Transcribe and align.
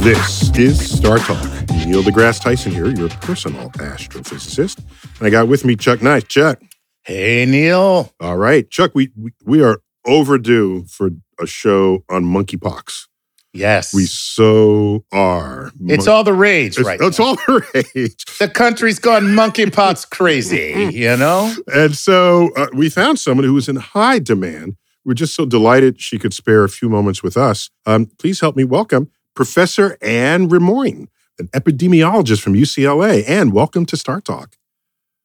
This 0.00 0.50
is 0.56 0.96
Star 0.96 1.18
Talk. 1.18 1.42
Neil 1.86 2.02
deGrasse 2.02 2.40
Tyson 2.40 2.72
here, 2.72 2.86
your 2.86 3.10
personal 3.10 3.68
astrophysicist. 3.72 4.78
And 5.18 5.26
I 5.26 5.30
got 5.30 5.46
with 5.46 5.64
me 5.64 5.76
Chuck 5.76 6.00
Nice. 6.00 6.24
Chuck. 6.24 6.58
Hey, 7.02 7.44
Neil. 7.44 8.10
All 8.18 8.36
right. 8.38 8.68
Chuck, 8.70 8.92
we, 8.94 9.10
we, 9.14 9.32
we 9.44 9.62
are 9.62 9.82
overdue 10.06 10.84
for 10.86 11.10
a 11.38 11.46
show 11.46 12.02
on 12.08 12.24
monkeypox. 12.24 13.08
Yes. 13.52 13.92
We 13.92 14.04
so 14.06 15.04
are. 15.12 15.70
It's 15.80 16.06
all 16.06 16.24
the 16.24 16.32
rage 16.32 16.78
It's, 16.78 16.86
right 16.86 16.98
it's 17.00 17.18
now. 17.18 17.24
all 17.26 17.34
the 17.34 17.66
rage. 17.74 18.24
the 18.38 18.48
country's 18.48 18.98
gone 18.98 19.24
monkeypox 19.24 20.08
crazy, 20.10 20.88
you 20.94 21.14
know? 21.18 21.54
And 21.74 21.94
so 21.94 22.50
uh, 22.56 22.68
we 22.72 22.88
found 22.88 23.18
someone 23.18 23.44
who 23.44 23.52
was 23.54 23.68
in 23.68 23.76
high 23.76 24.18
demand. 24.18 24.76
We're 25.04 25.14
just 25.14 25.34
so 25.34 25.44
delighted 25.44 26.00
she 26.00 26.18
could 26.18 26.32
spare 26.32 26.64
a 26.64 26.68
few 26.70 26.88
moments 26.88 27.22
with 27.22 27.36
us. 27.36 27.68
Um, 27.86 28.06
please 28.18 28.40
help 28.40 28.56
me 28.56 28.64
welcome 28.64 29.10
Professor 29.44 29.96
Anne 30.02 30.50
Rimoin, 30.50 31.08
an 31.38 31.48
epidemiologist 31.54 32.42
from 32.42 32.52
UCLA. 32.52 33.26
Anne, 33.26 33.52
welcome 33.52 33.86
to 33.86 33.96
Star 33.96 34.20
Talk. 34.20 34.54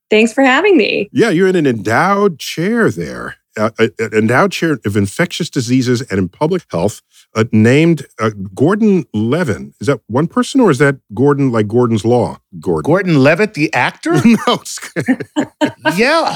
Thanks 0.09 0.31
for 0.31 0.41
having 0.41 0.77
me. 0.77 1.09
Yeah, 1.11 1.31
you're 1.31 1.49
in 1.49 1.57
an 1.57 1.67
endowed 1.67 2.39
chair 2.39 2.89
there, 2.89 3.35
uh, 3.57 3.71
an 3.77 4.13
endowed 4.13 4.53
chair 4.53 4.79
of 4.85 4.95
infectious 4.95 5.49
diseases 5.49 5.99
and 6.03 6.17
in 6.17 6.29
public 6.29 6.63
health, 6.71 7.01
uh, 7.35 7.43
named 7.51 8.05
uh, 8.17 8.29
Gordon 8.53 9.03
Levin. 9.13 9.73
Is 9.81 9.87
that 9.87 9.99
one 10.07 10.27
person 10.27 10.61
or 10.61 10.71
is 10.71 10.77
that 10.77 10.95
Gordon 11.13 11.51
like 11.51 11.67
Gordon's 11.67 12.05
Law? 12.05 12.39
Gordon. 12.61 12.89
Gordon 12.89 13.21
Levitt, 13.21 13.53
the 13.53 13.73
actor? 13.73 14.13
no, 14.25 14.63
yeah. 15.97 16.33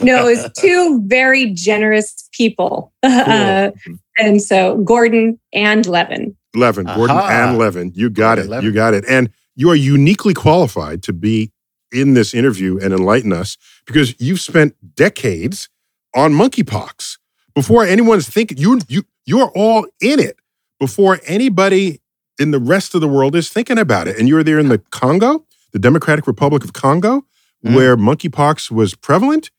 No, 0.00 0.28
it's 0.28 0.48
two 0.60 1.02
very 1.06 1.50
generous 1.50 2.28
people. 2.30 2.92
Uh, 3.02 3.72
Cool. 3.84 3.96
and 4.18 4.40
so 4.40 4.76
Gordon 4.84 5.40
and 5.52 5.84
Levin. 5.86 6.36
Levin, 6.54 6.86
Gordon 6.86 7.16
Aha. 7.16 7.28
and 7.48 7.58
Levin. 7.58 7.92
You 7.94 8.10
got 8.10 8.36
Gordon 8.36 8.44
it. 8.46 8.50
Levin. 8.50 8.64
You 8.66 8.72
got 8.72 8.94
it. 8.94 9.04
And 9.08 9.30
you 9.56 9.70
are 9.70 9.74
uniquely 9.74 10.34
qualified 10.34 11.02
to 11.04 11.12
be 11.12 11.52
in 11.92 12.14
this 12.14 12.34
interview 12.34 12.78
and 12.78 12.92
enlighten 12.92 13.32
us 13.32 13.56
because 13.86 14.14
you've 14.20 14.40
spent 14.40 14.74
decades 14.96 15.68
on 16.14 16.32
monkeypox. 16.32 17.18
Before 17.54 17.84
anyone's 17.84 18.28
thinking, 18.28 18.58
you 18.58 18.80
you 18.88 19.04
you're 19.26 19.50
all 19.54 19.86
in 20.00 20.18
it 20.20 20.36
before 20.80 21.20
anybody 21.26 22.00
in 22.38 22.50
the 22.50 22.58
rest 22.58 22.94
of 22.96 23.00
the 23.00 23.08
world 23.08 23.36
is 23.36 23.48
thinking 23.48 23.78
about 23.78 24.08
it. 24.08 24.18
And 24.18 24.28
you 24.28 24.34
were 24.34 24.42
there 24.42 24.58
in 24.58 24.68
the 24.68 24.78
Congo, 24.90 25.44
the 25.72 25.78
Democratic 25.78 26.26
Republic 26.26 26.64
of 26.64 26.72
Congo, 26.72 27.24
Mm. 27.64 27.74
where 27.76 27.96
monkeypox 27.96 28.70
was 28.70 28.94
prevalent. 28.94 29.50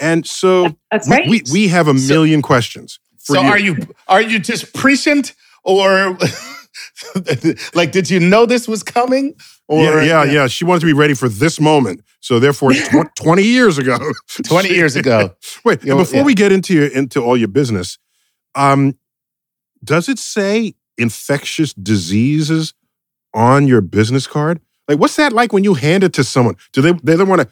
And 0.00 0.26
so 0.26 0.76
That's 0.90 1.06
we, 1.06 1.14
right. 1.14 1.28
we, 1.28 1.42
we 1.52 1.68
have 1.68 1.86
a 1.86 1.96
So- 1.96 2.12
million 2.14 2.42
questions. 2.42 2.98
For 3.18 3.36
So 3.36 3.42
you. 3.42 3.48
are 3.48 3.58
you 3.58 3.76
are 4.08 4.20
you 4.22 4.40
just 4.40 4.72
prescient 4.74 5.34
or 5.64 6.16
like 7.74 7.92
did 7.92 8.10
you 8.10 8.20
know 8.20 8.46
this 8.46 8.66
was 8.68 8.82
coming? 8.82 9.34
Or 9.68 9.82
yeah, 9.82 10.02
yeah, 10.02 10.24
yeah. 10.24 10.46
She 10.48 10.64
wanted 10.64 10.80
to 10.80 10.86
be 10.86 10.92
ready 10.92 11.14
for 11.14 11.28
this 11.28 11.60
moment. 11.60 12.02
So 12.20 12.38
therefore, 12.38 12.72
tw- 12.72 13.14
20 13.16 13.42
years 13.42 13.78
ago. 13.78 13.98
20 14.44 14.68
years 14.68 14.96
ago. 14.96 15.34
Wait, 15.64 15.82
You 15.82 15.90
know, 15.90 15.98
before 15.98 16.20
yeah. 16.20 16.24
we 16.24 16.34
get 16.34 16.52
into 16.52 16.74
your, 16.74 16.86
into 16.86 17.20
all 17.22 17.36
your 17.36 17.48
business, 17.48 17.98
um, 18.54 18.98
does 19.82 20.08
it 20.08 20.18
say 20.18 20.74
infectious 20.98 21.72
diseases 21.72 22.74
on 23.34 23.66
your 23.66 23.80
business 23.80 24.26
card? 24.26 24.60
Like, 24.88 24.98
what's 24.98 25.16
that 25.16 25.32
like 25.32 25.52
when 25.52 25.64
you 25.64 25.74
hand 25.74 26.04
it 26.04 26.12
to 26.14 26.24
someone? 26.24 26.56
Do 26.72 26.82
they 26.82 26.92
they 26.92 27.16
don't 27.16 27.28
want 27.28 27.42
to 27.42 27.48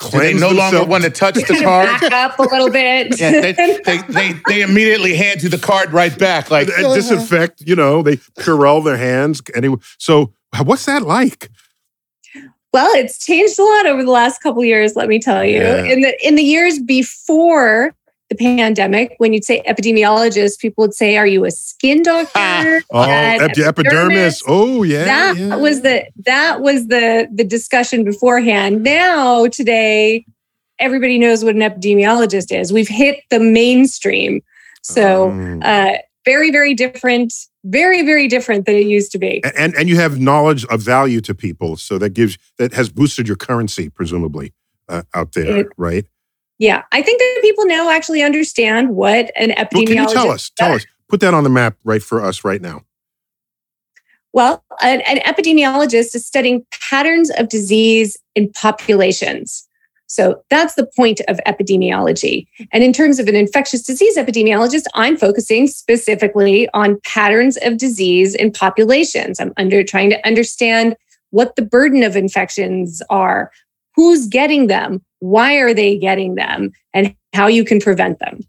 they 0.00 0.08
cleanse 0.08 0.40
no 0.40 0.50
longer 0.50 0.84
want 0.84 1.04
to 1.04 1.10
touch 1.24 1.34
the 1.34 1.42
Kind 1.42 1.64
card? 1.64 2.00
back 2.00 2.12
up 2.12 2.38
a 2.38 2.42
little 2.42 2.70
bit. 2.70 3.18
Yeah, 3.18 3.30
they, 3.40 3.52
they, 3.84 3.98
they, 4.08 4.32
they 4.46 4.62
immediately 4.62 5.14
hand 5.14 5.42
you 5.42 5.48
the 5.48 5.58
card 5.58 5.92
right 5.92 6.16
back. 6.18 6.50
Like, 6.50 6.68
and 6.68 6.94
disinfect? 6.94 7.62
You 7.62 7.76
know, 7.76 8.02
they 8.02 8.16
Purell 8.16 8.84
their 8.84 8.96
hands. 8.96 9.40
Anyway, 9.54 9.78
so 9.98 10.32
what's 10.62 10.86
that 10.86 11.02
like? 11.02 11.50
well, 12.76 12.94
it's 12.94 13.24
changed 13.24 13.58
a 13.58 13.64
lot 13.64 13.86
over 13.86 14.04
the 14.04 14.10
last 14.10 14.42
couple 14.42 14.62
years, 14.62 14.96
let 14.96 15.08
me 15.08 15.18
tell 15.18 15.42
you. 15.42 15.62
Yeah. 15.62 15.84
In 15.84 16.02
the 16.02 16.26
in 16.26 16.34
the 16.34 16.42
years 16.42 16.78
before 16.78 17.94
the 18.28 18.34
pandemic, 18.34 19.14
when 19.18 19.32
you'd 19.32 19.44
say 19.44 19.62
epidemiologist, 19.68 20.58
people 20.58 20.82
would 20.82 20.94
say, 20.94 21.16
Are 21.16 21.26
you 21.26 21.44
a 21.44 21.50
skin 21.50 22.02
doctor? 22.02 22.30
Ah. 22.34 22.80
Oh, 22.90 23.02
An 23.02 23.50
ep- 23.50 23.58
epidermis. 23.58 24.42
Oh, 24.48 24.82
yeah. 24.82 25.04
that 25.04 25.36
yeah. 25.36 25.56
was 25.56 25.82
the 25.82 26.04
that 26.24 26.60
was 26.60 26.88
the 26.88 27.28
the 27.32 27.44
discussion 27.44 28.04
beforehand. 28.04 28.82
Now 28.82 29.46
today, 29.46 30.24
everybody 30.78 31.18
knows 31.18 31.44
what 31.44 31.54
an 31.54 31.60
epidemiologist 31.62 32.50
is. 32.58 32.72
We've 32.72 32.88
hit 32.88 33.20
the 33.30 33.38
mainstream, 33.40 34.42
so 34.82 35.30
Um, 35.30 35.60
uh, 35.62 35.92
very 36.24 36.50
very 36.50 36.74
different, 36.74 37.32
very 37.64 38.02
very 38.04 38.26
different 38.28 38.66
than 38.66 38.74
it 38.74 38.86
used 38.86 39.12
to 39.12 39.18
be. 39.18 39.42
and 39.56 39.74
and 39.76 39.88
you 39.88 39.96
have 39.96 40.18
knowledge 40.20 40.64
of 40.66 40.80
value 40.82 41.20
to 41.22 41.34
people, 41.34 41.76
so 41.76 41.98
that 41.98 42.10
gives 42.10 42.38
that 42.58 42.72
has 42.74 42.88
boosted 42.88 43.26
your 43.28 43.36
currency, 43.36 43.88
presumably, 43.88 44.52
uh, 44.88 45.02
out 45.14 45.32
there, 45.34 45.58
It- 45.58 45.68
right? 45.76 46.04
Yeah, 46.58 46.82
I 46.92 47.02
think 47.02 47.18
that 47.18 47.38
people 47.42 47.66
now 47.66 47.90
actually 47.90 48.22
understand 48.22 48.96
what 48.96 49.30
an 49.36 49.50
epidemiologist. 49.50 49.72
Well, 49.74 49.86
can 49.86 49.96
you 49.96 50.08
tell 50.08 50.30
us? 50.30 50.50
Tell 50.50 50.72
us. 50.72 50.86
Put 51.08 51.20
that 51.20 51.34
on 51.34 51.44
the 51.44 51.50
map, 51.50 51.76
right, 51.84 52.02
for 52.02 52.24
us 52.24 52.44
right 52.44 52.60
now. 52.60 52.82
Well, 54.32 54.64
an, 54.82 55.02
an 55.02 55.18
epidemiologist 55.18 56.14
is 56.14 56.26
studying 56.26 56.66
patterns 56.90 57.30
of 57.30 57.48
disease 57.48 58.16
in 58.34 58.50
populations. 58.52 59.66
So 60.08 60.42
that's 60.50 60.74
the 60.74 60.86
point 60.96 61.20
of 61.28 61.40
epidemiology. 61.46 62.46
And 62.72 62.84
in 62.84 62.92
terms 62.92 63.18
of 63.18 63.28
an 63.28 63.36
infectious 63.36 63.82
disease 63.82 64.16
epidemiologist, 64.16 64.84
I'm 64.94 65.16
focusing 65.16 65.66
specifically 65.66 66.68
on 66.74 67.00
patterns 67.04 67.58
of 67.62 67.76
disease 67.76 68.34
in 68.34 68.52
populations. 68.52 69.40
I'm 69.40 69.52
under 69.56 69.82
trying 69.82 70.10
to 70.10 70.26
understand 70.26 70.96
what 71.30 71.56
the 71.56 71.62
burden 71.62 72.02
of 72.02 72.14
infections 72.14 73.02
are, 73.10 73.50
who's 73.96 74.26
getting 74.28 74.66
them, 74.68 75.02
why 75.20 75.56
are 75.56 75.74
they 75.74 75.96
getting 75.98 76.34
them, 76.36 76.70
and 76.94 77.14
how 77.32 77.46
you 77.46 77.64
can 77.64 77.80
prevent 77.80 78.18
them. 78.18 78.40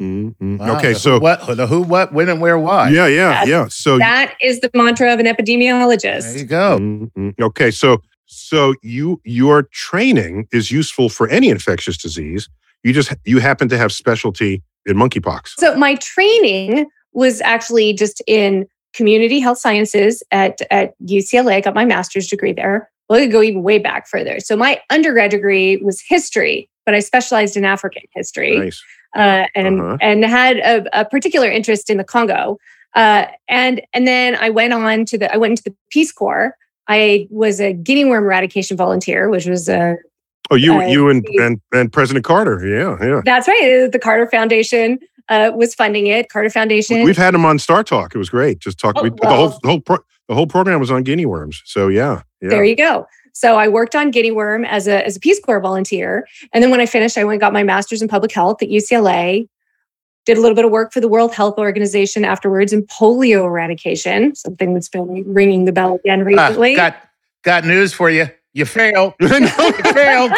Mhm. 0.00 0.58
Wow, 0.58 0.78
okay, 0.78 0.92
the 0.94 0.98
so 0.98 1.12
who, 1.14 1.20
what, 1.20 1.56
the 1.56 1.66
who, 1.68 1.82
what, 1.82 2.12
when, 2.12 2.28
and 2.28 2.40
where, 2.40 2.58
why? 2.58 2.88
yeah, 2.90 3.06
yeah, 3.06 3.28
That's- 3.28 3.48
yeah. 3.48 3.68
So 3.68 3.98
That 3.98 4.34
is 4.42 4.60
the 4.60 4.70
mantra 4.74 5.12
of 5.12 5.20
an 5.20 5.26
epidemiologist. 5.26 6.22
There 6.22 6.38
you 6.38 6.44
go. 6.44 6.78
Mhm. 6.78 7.40
okay, 7.40 7.70
so 7.70 8.02
so 8.26 8.74
you 8.82 9.20
your 9.24 9.64
training 9.64 10.48
is 10.52 10.70
useful 10.72 11.08
for 11.08 11.28
any 11.28 11.48
infectious 11.48 11.96
disease. 11.96 12.48
You 12.82 12.92
just 12.92 13.14
you 13.24 13.38
happen 13.38 13.68
to 13.68 13.78
have 13.78 13.92
specialty 13.92 14.62
in 14.86 14.96
monkeypox. 14.96 15.52
So 15.58 15.76
my 15.76 15.94
training 15.96 16.86
was 17.12 17.40
actually 17.42 17.92
just 17.92 18.20
in 18.26 18.66
community 18.94 19.38
health 19.40 19.58
sciences 19.58 20.22
at, 20.32 20.60
at 20.70 20.94
UCLA. 21.04 21.54
I 21.54 21.60
got 21.60 21.74
my 21.74 21.84
master's 21.84 22.26
degree 22.28 22.52
there. 22.52 22.90
Well, 23.08 23.18
I 23.18 23.24
could 23.24 23.32
go 23.32 23.42
even 23.42 23.62
way 23.62 23.78
back 23.78 24.06
further. 24.08 24.40
So 24.40 24.56
my 24.56 24.80
undergrad 24.90 25.30
degree 25.30 25.76
was 25.78 26.02
history, 26.06 26.68
but 26.86 26.94
I 26.94 27.00
specialized 27.00 27.56
in 27.56 27.64
African 27.64 28.02
history. 28.14 28.58
Nice. 28.58 28.82
Uh, 29.16 29.46
and 29.54 29.80
Uh-huh. 29.80 29.96
and 30.00 30.24
had 30.24 30.56
a, 30.58 31.00
a 31.00 31.04
particular 31.04 31.48
interest 31.50 31.90
in 31.90 31.98
the 31.98 32.04
Congo. 32.04 32.58
Uh, 32.94 33.26
and 33.48 33.82
and 33.92 34.06
then 34.06 34.36
I 34.40 34.50
went 34.50 34.72
on 34.72 35.04
to 35.06 35.18
the 35.18 35.32
I 35.32 35.36
went 35.36 35.52
into 35.52 35.64
the 35.64 35.74
Peace 35.90 36.12
Corps. 36.12 36.56
I 36.88 37.26
was 37.30 37.60
a 37.60 37.72
guinea 37.72 38.04
worm 38.04 38.24
eradication 38.24 38.76
volunteer, 38.76 39.28
which 39.30 39.46
was 39.46 39.68
a 39.68 39.96
Oh, 40.50 40.56
you 40.56 40.82
you 40.82 41.08
and, 41.08 41.24
and 41.40 41.60
and 41.72 41.92
President 41.92 42.24
Carter. 42.24 42.66
Yeah, 42.66 42.96
yeah. 43.04 43.20
that's 43.24 43.48
right. 43.48 43.88
The 43.90 43.98
Carter 43.98 44.26
Foundation 44.26 44.98
uh, 45.28 45.52
was 45.54 45.74
funding 45.74 46.06
it. 46.06 46.28
Carter 46.28 46.50
Foundation. 46.50 47.02
We've 47.02 47.16
had 47.16 47.34
him 47.34 47.44
on 47.46 47.58
Star 47.58 47.82
Talk. 47.82 48.14
It 48.14 48.18
was 48.18 48.28
great. 48.28 48.58
Just 48.58 48.78
talk. 48.78 48.94
Oh, 48.98 49.02
we, 49.04 49.10
the 49.10 49.26
whole 49.26 49.48
the 49.62 49.68
whole 49.68 49.80
pro, 49.80 49.98
the 50.28 50.34
whole 50.34 50.46
program 50.46 50.80
was 50.80 50.90
on 50.90 51.02
guinea 51.02 51.26
worms. 51.26 51.62
So 51.64 51.88
yeah, 51.88 52.22
yeah. 52.40 52.48
There 52.50 52.64
you 52.64 52.76
go. 52.76 53.06
So 53.32 53.56
I 53.56 53.66
worked 53.68 53.96
on 53.96 54.10
guinea 54.10 54.30
worm 54.30 54.64
as 54.64 54.86
a 54.86 55.04
as 55.04 55.16
a 55.16 55.20
Peace 55.20 55.40
Corps 55.40 55.60
volunteer, 55.60 56.26
and 56.52 56.62
then 56.62 56.70
when 56.70 56.80
I 56.80 56.86
finished, 56.86 57.18
I 57.18 57.24
went 57.24 57.34
and 57.34 57.40
got 57.40 57.52
my 57.52 57.62
master's 57.64 58.00
in 58.02 58.08
public 58.08 58.32
health 58.32 58.62
at 58.62 58.68
UCLA. 58.68 59.48
Did 60.26 60.38
a 60.38 60.40
little 60.40 60.54
bit 60.54 60.64
of 60.64 60.70
work 60.70 60.90
for 60.92 61.00
the 61.00 61.08
World 61.08 61.34
Health 61.34 61.58
Organization 61.58 62.24
afterwards 62.24 62.72
in 62.72 62.86
polio 62.86 63.44
eradication, 63.44 64.34
something 64.34 64.72
that's 64.72 64.88
been 64.88 65.22
ringing 65.34 65.66
the 65.66 65.72
bell 65.72 65.96
again 65.96 66.20
Ah, 66.22 66.24
recently. 66.24 66.74
got 66.76 66.96
got 67.42 67.64
news 67.66 67.92
for 67.92 68.08
you. 68.08 68.28
You 68.54 68.64
failed. 68.64 69.14
I 69.20 69.38
know. 69.40 69.66
You 69.66 69.92
failed. 69.92 70.32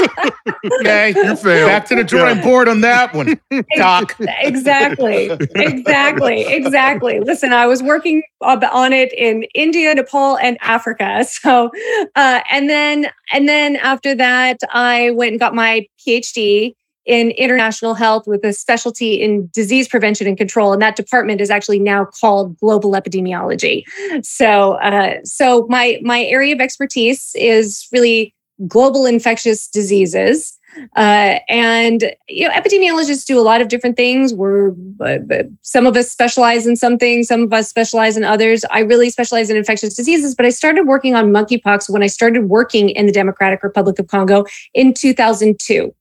Okay. 0.80 1.12
You 1.14 1.36
failed. 1.36 1.68
Back 1.68 1.86
to 1.86 1.94
the 1.94 2.02
drawing 2.02 2.40
board 2.40 2.66
on 2.66 2.80
that 2.80 3.14
one, 3.14 3.38
Doc. 3.76 4.16
exactly 4.20 5.30
exactly 5.54 6.46
exactly 6.46 7.20
listen 7.20 7.52
i 7.52 7.66
was 7.66 7.82
working 7.82 8.22
on 8.40 8.62
on 8.64 8.92
it 8.92 9.12
in 9.12 9.42
india 9.54 9.94
nepal 9.94 10.38
and 10.38 10.56
africa 10.60 11.24
so 11.28 11.70
uh, 12.14 12.40
and 12.50 12.70
then 12.70 13.06
and 13.32 13.48
then 13.48 13.76
after 13.76 14.14
that 14.14 14.58
i 14.70 15.10
went 15.10 15.32
and 15.32 15.40
got 15.40 15.54
my 15.54 15.86
phd 16.06 16.74
in 17.06 17.30
international 17.32 17.94
health 17.94 18.26
with 18.26 18.44
a 18.44 18.52
specialty 18.52 19.14
in 19.14 19.48
disease 19.52 19.88
prevention 19.88 20.26
and 20.26 20.36
control 20.36 20.72
and 20.72 20.82
that 20.82 20.96
department 20.96 21.40
is 21.40 21.50
actually 21.50 21.78
now 21.78 22.04
called 22.04 22.58
global 22.58 22.92
epidemiology 22.92 23.84
so 24.22 24.72
uh, 24.74 25.14
so 25.24 25.66
my 25.68 25.98
my 26.02 26.24
area 26.24 26.54
of 26.54 26.60
expertise 26.60 27.32
is 27.36 27.86
really 27.92 28.34
global 28.66 29.06
infectious 29.06 29.68
diseases 29.68 30.58
uh, 30.96 31.38
and 31.48 32.12
you 32.28 32.46
know, 32.46 32.54
epidemiologists 32.54 33.24
do 33.24 33.38
a 33.38 33.42
lot 33.42 33.60
of 33.60 33.68
different 33.68 33.96
things. 33.96 34.34
We're 34.34 34.72
uh, 35.00 35.18
some 35.62 35.86
of 35.86 35.96
us 35.96 36.10
specialize 36.10 36.66
in 36.66 36.76
some 36.76 36.98
things, 36.98 37.28
some 37.28 37.42
of 37.42 37.52
us 37.52 37.68
specialize 37.68 38.16
in 38.16 38.24
others. 38.24 38.64
I 38.70 38.80
really 38.80 39.10
specialize 39.10 39.50
in 39.50 39.56
infectious 39.56 39.94
diseases, 39.94 40.34
but 40.34 40.46
I 40.46 40.50
started 40.50 40.86
working 40.86 41.14
on 41.14 41.32
monkeypox 41.32 41.88
when 41.88 42.02
I 42.02 42.08
started 42.08 42.48
working 42.48 42.90
in 42.90 43.06
the 43.06 43.12
Democratic 43.12 43.62
Republic 43.62 43.98
of 43.98 44.08
Congo 44.08 44.44
in 44.74 44.92
2002. 44.92 45.94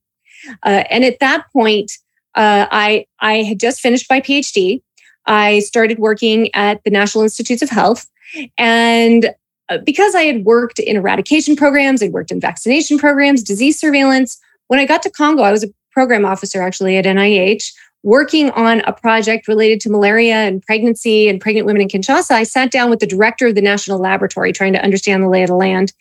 Uh, 0.62 0.84
and 0.90 1.04
at 1.04 1.18
that 1.20 1.44
point, 1.52 1.92
uh, 2.34 2.66
I 2.70 3.06
I 3.20 3.42
had 3.42 3.60
just 3.60 3.80
finished 3.80 4.06
my 4.10 4.20
PhD. 4.20 4.82
I 5.26 5.60
started 5.60 5.98
working 5.98 6.54
at 6.54 6.82
the 6.84 6.90
National 6.90 7.24
Institutes 7.24 7.62
of 7.62 7.70
Health, 7.70 8.06
and 8.58 9.30
uh, 9.68 9.78
because 9.78 10.14
I 10.14 10.22
had 10.22 10.44
worked 10.44 10.78
in 10.78 10.96
eradication 10.96 11.56
programs, 11.56 12.02
I'd 12.02 12.12
worked 12.12 12.30
in 12.30 12.40
vaccination 12.40 12.98
programs, 12.98 13.42
disease 13.42 13.78
surveillance. 13.80 14.38
When 14.68 14.80
I 14.80 14.86
got 14.86 15.02
to 15.02 15.10
Congo, 15.10 15.42
I 15.42 15.52
was 15.52 15.64
a 15.64 15.68
program 15.92 16.24
officer 16.24 16.62
actually 16.62 16.96
at 16.96 17.04
NIH, 17.04 17.72
working 18.02 18.50
on 18.50 18.80
a 18.80 18.92
project 18.92 19.48
related 19.48 19.80
to 19.80 19.90
malaria 19.90 20.36
and 20.36 20.62
pregnancy 20.62 21.28
and 21.28 21.40
pregnant 21.40 21.66
women 21.66 21.82
in 21.82 21.88
Kinshasa. 21.88 22.32
I 22.32 22.44
sat 22.44 22.70
down 22.70 22.90
with 22.90 23.00
the 23.00 23.06
director 23.06 23.48
of 23.48 23.54
the 23.54 23.62
national 23.62 23.98
laboratory 23.98 24.52
trying 24.52 24.74
to 24.74 24.82
understand 24.82 25.22
the 25.22 25.28
lay 25.28 25.42
of 25.42 25.48
the 25.48 25.56
land 25.56 25.92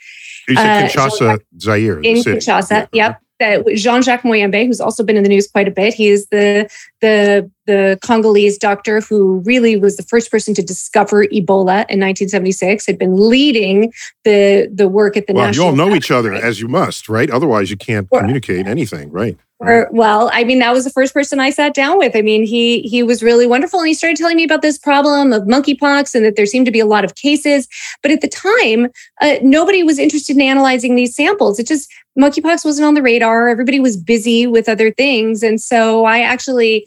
You 0.48 0.56
said 0.56 0.86
Uh, 0.86 0.88
Kinshasa, 0.88 1.40
Zaire, 1.60 2.00
in. 2.02 2.18
Kinshasa. 2.18 2.88
Yeah. 2.92 3.08
Yep. 3.08 3.22
That 3.40 3.66
Jean-Jacques 3.76 4.24
Muyembe, 4.24 4.66
who's 4.66 4.80
also 4.80 5.04
been 5.04 5.18
in 5.18 5.24
the 5.24 5.30
news 5.30 5.48
quite 5.48 5.68
a 5.68 5.72
bit. 5.72 5.94
He 5.94 6.08
is 6.08 6.28
the 6.28 6.70
the 7.06 7.52
the 7.68 7.98
Congolese 8.04 8.58
doctor 8.58 9.02
who 9.02 9.40
really 9.40 9.76
was 9.76 9.98
the 9.98 10.04
first 10.04 10.30
person 10.32 10.54
to 10.54 10.62
discover 10.62 11.26
Ebola 11.26 11.86
in 11.90 12.00
1976. 12.00 12.86
Had 12.88 12.98
been 12.98 13.30
leading 13.30 13.94
the 14.24 14.70
the 14.74 14.88
work 14.88 15.16
at 15.16 15.28
the 15.28 15.34
Well, 15.34 15.54
you 15.54 15.64
all 15.64 15.76
know 15.76 15.94
each 15.96 16.10
other 16.12 16.34
as 16.34 16.60
you 16.60 16.68
must, 16.68 17.08
right? 17.08 17.30
Otherwise, 17.30 17.70
you 17.70 17.78
can't 17.78 18.08
Well- 18.12 18.22
communicate 18.22 18.66
anything, 18.68 19.12
right? 19.12 19.38
Or, 19.60 19.88
well, 19.94 20.30
I 20.34 20.44
mean, 20.44 20.60
that 20.60 20.74
was 20.74 20.84
the 20.84 20.90
first 20.90 21.14
person 21.14 21.40
I 21.40 21.50
sat 21.50 21.74
down 21.74 21.98
with. 21.98 22.14
I 22.14 22.22
mean, 22.22 22.44
he 22.44 22.82
he 22.82 23.04
was 23.04 23.24
really 23.24 23.48
wonderful, 23.48 23.80
and 23.80 23.88
he 23.88 23.94
started 23.94 24.18
telling 24.18 24.36
me 24.36 24.44
about 24.44 24.62
this 24.62 24.78
problem 24.78 25.32
of 25.32 25.44
monkeypox 25.44 26.14
and 26.14 26.26
that 26.26 26.36
there 26.36 26.46
seemed 26.46 26.66
to 26.66 26.74
be 26.74 26.82
a 26.82 26.86
lot 26.86 27.06
of 27.06 27.16
cases. 27.16 27.68
But 28.02 28.12
at 28.12 28.20
the 28.20 28.28
time, 28.28 28.92
uh, 29.22 29.36
nobody 29.42 29.82
was 29.82 29.98
interested 29.98 30.36
in 30.36 30.42
analyzing 30.42 30.96
these 30.96 31.16
samples. 31.16 31.58
It 31.58 31.68
just 31.68 31.90
monkeypox 32.20 32.66
wasn't 32.66 32.86
on 32.86 32.96
the 32.96 33.02
radar. 33.02 33.48
Everybody 33.48 33.80
was 33.80 33.96
busy 33.96 34.46
with 34.46 34.68
other 34.68 34.92
things, 34.92 35.42
and 35.42 35.62
so 35.62 36.04
I 36.04 36.20
actually 36.20 36.86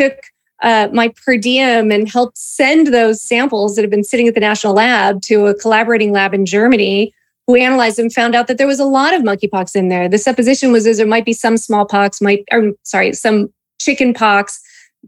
took 0.00 0.18
uh, 0.62 0.88
my 0.92 1.08
per 1.24 1.36
diem 1.36 1.90
and 1.90 2.08
helped 2.08 2.36
send 2.36 2.88
those 2.88 3.22
samples 3.22 3.76
that 3.76 3.82
have 3.82 3.90
been 3.90 4.04
sitting 4.04 4.28
at 4.28 4.34
the 4.34 4.40
national 4.40 4.74
lab 4.74 5.22
to 5.22 5.46
a 5.46 5.54
collaborating 5.54 6.12
lab 6.12 6.34
in 6.34 6.44
Germany 6.44 7.14
who 7.46 7.56
analyzed 7.56 7.98
them 7.98 8.10
found 8.10 8.34
out 8.34 8.46
that 8.46 8.58
there 8.58 8.66
was 8.66 8.78
a 8.78 8.84
lot 8.84 9.14
of 9.14 9.22
monkeypox 9.22 9.74
in 9.74 9.88
there. 9.88 10.08
The 10.08 10.18
supposition 10.18 10.70
was 10.70 10.84
there 10.84 11.06
might 11.06 11.24
be 11.24 11.32
some 11.32 11.56
smallpox, 11.56 12.20
might 12.20 12.44
or 12.52 12.72
sorry, 12.82 13.12
some 13.12 13.52
chicken 13.80 14.12
pox, 14.12 14.60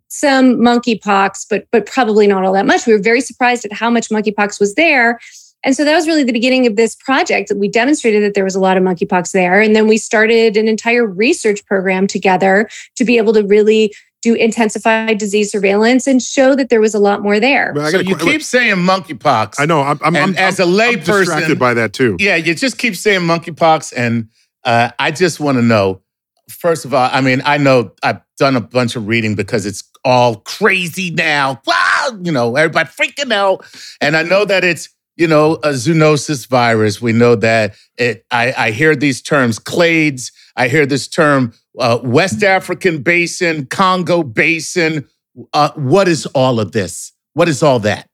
some 0.08 0.56
monkeypox, 0.56 1.46
but 1.48 1.66
but 1.70 1.86
probably 1.86 2.26
not 2.26 2.44
all 2.44 2.54
that 2.54 2.66
much. 2.66 2.86
We 2.86 2.94
were 2.94 2.98
very 3.02 3.20
surprised 3.20 3.64
at 3.64 3.72
how 3.72 3.90
much 3.90 4.08
monkeypox 4.08 4.58
was 4.58 4.74
there. 4.74 5.20
And 5.64 5.76
so 5.76 5.84
that 5.84 5.94
was 5.94 6.08
really 6.08 6.24
the 6.24 6.32
beginning 6.32 6.66
of 6.66 6.74
this 6.74 6.96
project. 6.96 7.52
We 7.54 7.68
demonstrated 7.68 8.24
that 8.24 8.34
there 8.34 8.42
was 8.42 8.56
a 8.56 8.60
lot 8.60 8.76
of 8.76 8.82
monkeypox 8.82 9.30
there. 9.30 9.60
And 9.60 9.76
then 9.76 9.86
we 9.86 9.96
started 9.96 10.56
an 10.56 10.66
entire 10.66 11.06
research 11.06 11.64
program 11.66 12.08
together 12.08 12.68
to 12.96 13.04
be 13.04 13.16
able 13.16 13.32
to 13.34 13.44
really 13.46 13.94
do 14.22 14.34
intensified 14.34 15.18
disease 15.18 15.50
surveillance 15.50 16.06
and 16.06 16.22
show 16.22 16.54
that 16.54 16.68
there 16.70 16.80
was 16.80 16.94
a 16.94 16.98
lot 16.98 17.22
more 17.22 17.40
there. 17.40 17.72
Well, 17.74 17.86
I 17.86 17.90
So 17.90 17.98
you 17.98 18.14
qu- 18.16 18.24
keep 18.32 18.42
saying 18.42 18.76
monkeypox. 18.76 19.56
I 19.58 19.66
know. 19.66 19.82
I'm, 19.82 19.98
I'm, 20.02 20.14
And 20.16 20.24
I'm 20.24 20.36
as 20.38 20.60
a 20.60 20.62
I'm- 20.62 20.72
lay 20.72 20.88
I'm 20.94 21.00
distracted 21.00 21.58
by 21.58 21.74
that 21.74 21.92
too. 21.92 22.16
Yeah, 22.20 22.36
you 22.36 22.54
just 22.54 22.78
keep 22.78 22.96
saying 22.96 23.20
monkeypox, 23.22 23.92
and 23.96 24.28
uh, 24.64 24.90
I 24.98 25.10
just 25.10 25.40
want 25.40 25.58
to 25.58 25.62
know. 25.62 26.00
First 26.48 26.84
of 26.84 26.94
all, 26.94 27.08
I 27.12 27.20
mean, 27.20 27.42
I 27.44 27.56
know 27.58 27.92
I've 28.02 28.20
done 28.38 28.56
a 28.56 28.60
bunch 28.60 28.96
of 28.96 29.06
reading 29.06 29.34
because 29.34 29.64
it's 29.66 29.82
all 30.04 30.36
crazy 30.36 31.10
now. 31.10 31.60
Wow, 31.66 32.18
you 32.22 32.32
know, 32.32 32.56
everybody 32.56 32.88
freaking 32.88 33.32
out, 33.32 33.64
and 34.00 34.16
I 34.16 34.22
know 34.22 34.44
that 34.44 34.62
it's 34.64 34.88
you 35.16 35.26
know 35.26 35.54
a 35.56 35.70
zoonosis 35.70 36.46
virus. 36.48 37.00
We 37.02 37.12
know 37.12 37.34
that 37.36 37.74
it. 37.96 38.24
I, 38.30 38.52
I 38.56 38.70
hear 38.70 38.94
these 38.94 39.20
terms, 39.22 39.58
clades. 39.58 40.32
I 40.56 40.68
hear 40.68 40.84
this 40.84 41.08
term, 41.08 41.54
uh, 41.78 41.98
West 42.02 42.42
African 42.42 43.02
Basin, 43.02 43.66
Congo 43.66 44.22
Basin. 44.22 45.08
Uh, 45.52 45.70
what 45.74 46.08
is 46.08 46.26
all 46.26 46.60
of 46.60 46.72
this? 46.72 47.12
What 47.34 47.48
is 47.48 47.62
all 47.62 47.78
that? 47.80 48.08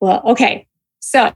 Well, 0.00 0.22
okay. 0.24 0.66
So, 1.00 1.32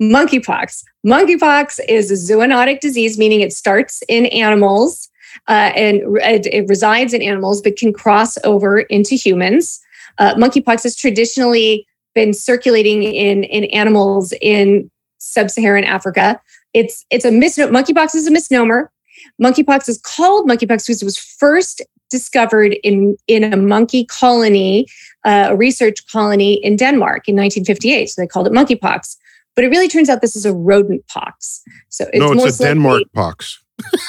monkeypox. 0.00 0.84
Monkeypox 1.06 1.80
is 1.88 2.10
a 2.10 2.14
zoonotic 2.14 2.80
disease, 2.80 3.18
meaning 3.18 3.40
it 3.40 3.52
starts 3.52 4.02
in 4.08 4.26
animals 4.26 5.08
uh, 5.48 5.72
and 5.74 6.02
it, 6.18 6.68
resides 6.68 7.14
in 7.14 7.22
animals, 7.22 7.60
but 7.60 7.76
can 7.76 7.92
cross 7.92 8.38
over 8.44 8.80
into 8.80 9.14
humans. 9.14 9.80
Uh, 10.18 10.34
monkeypox 10.34 10.82
has 10.82 10.94
traditionally 10.94 11.86
been 12.14 12.34
circulating 12.34 13.02
in 13.02 13.44
in 13.44 13.64
animals 13.66 14.34
in 14.42 14.90
sub-Saharan 15.18 15.84
Africa. 15.84 16.40
It's 16.74 17.06
it's 17.10 17.24
a 17.24 17.30
misnomer. 17.30 17.72
Monkeypox 17.72 18.14
is 18.14 18.26
a 18.26 18.30
misnomer. 18.30 18.90
Monkeypox 19.42 19.88
is 19.88 19.98
called 19.98 20.48
monkeypox 20.48 20.86
because 20.86 21.02
it 21.02 21.04
was 21.04 21.18
first 21.18 21.82
discovered 22.10 22.74
in 22.84 23.16
in 23.26 23.42
a 23.52 23.56
monkey 23.56 24.04
colony 24.04 24.86
uh, 25.24 25.48
a 25.50 25.56
research 25.56 26.06
colony 26.10 26.54
in 26.64 26.76
Denmark 26.76 27.28
in 27.28 27.36
1958. 27.36 28.10
So 28.10 28.22
they 28.22 28.26
called 28.26 28.46
it 28.46 28.52
monkeypox. 28.52 29.16
But 29.54 29.64
it 29.64 29.68
really 29.68 29.88
turns 29.88 30.08
out 30.08 30.20
this 30.20 30.36
is 30.36 30.46
a 30.46 30.52
rodent 30.52 31.06
pox. 31.08 31.62
So 31.88 32.06
it's 32.12 32.18
no, 32.18 32.32
it's 32.32 32.42
most 32.42 32.60
a 32.60 32.64
Denmark 32.64 32.94
likely- 32.94 33.10
pox. 33.14 33.58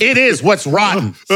it 0.00 0.18
is 0.18 0.42
what's 0.42 0.66
rotten. 0.66 1.14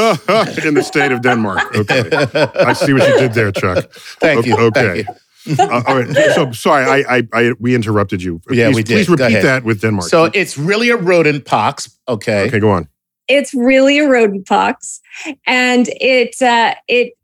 in 0.67 0.75
the 0.75 0.83
state 0.85 1.13
of 1.13 1.23
Denmark. 1.23 1.75
Okay, 1.77 2.11
I 2.57 2.75
see 2.75 2.93
what 2.93 3.09
you 3.09 3.19
did 3.19 3.33
there, 3.33 3.51
Chuck. 3.53 3.91
Thank 4.21 4.45
you. 4.45 4.57
Okay. 4.57 5.05
Thank 5.05 5.17
Uh, 5.49 5.83
all 5.87 5.97
right. 5.99 6.09
So 6.35 6.53
sorry, 6.53 6.85
I, 6.85 7.17
I, 7.17 7.29
I, 7.33 7.53
we 7.59 7.75
interrupted 7.75 8.23
you. 8.23 8.41
Yeah, 8.51 8.69
we 8.69 8.83
did. 8.83 9.07
Please 9.07 9.09
repeat 9.09 9.43
that 9.43 9.65
with 9.65 9.81
Denmark. 9.81 10.09
So 10.09 10.31
it's 10.35 10.59
really 10.59 10.91
a 10.91 10.97
rodent 10.97 11.45
pox. 11.45 11.99
Okay. 12.07 12.47
okay, 12.47 12.59
go 12.59 12.71
on. 12.71 12.89
it's 13.29 13.55
really 13.55 13.99
a 13.99 14.09
rodent 14.09 14.47
pox, 14.47 15.01
and 15.47 15.89
it 16.01 16.41
uh, 16.43 16.75
it 16.89 17.15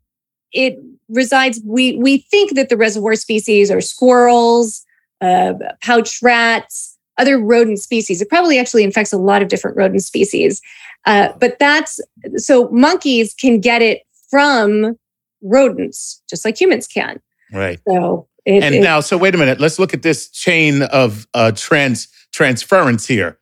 it 0.51 0.77
resides. 1.09 1.61
We 1.65 1.97
we 1.97 2.19
think 2.31 2.55
that 2.55 2.69
the 2.69 2.77
reservoir 2.77 3.15
species 3.15 3.69
are 3.69 3.81
squirrels, 3.81 4.85
uh, 5.21 5.53
pouch 5.81 6.19
rats, 6.23 6.97
other 7.17 7.37
rodent 7.37 7.79
species. 7.79 8.21
It 8.21 8.29
probably 8.29 8.57
actually 8.57 8.83
infects 8.83 9.13
a 9.13 9.17
lot 9.17 9.41
of 9.41 9.47
different 9.49 9.77
rodent 9.77 10.03
species, 10.03 10.61
uh, 11.05 11.33
but 11.39 11.59
that's 11.59 11.99
so 12.37 12.69
monkeys 12.69 13.33
can 13.33 13.59
get 13.59 13.81
it 13.81 14.01
from 14.29 14.97
rodents, 15.41 16.21
just 16.29 16.45
like 16.45 16.59
humans 16.59 16.87
can. 16.87 17.19
Right. 17.53 17.79
So, 17.87 18.27
it, 18.45 18.63
and 18.63 18.75
it- 18.75 18.81
now, 18.81 18.99
so 18.99 19.17
wait 19.17 19.35
a 19.35 19.37
minute. 19.37 19.59
Let's 19.59 19.79
look 19.79 19.93
at 19.93 20.01
this 20.03 20.29
chain 20.29 20.83
of 20.83 21.27
uh, 21.33 21.51
trans 21.55 22.07
transference 22.31 23.07
here. 23.07 23.39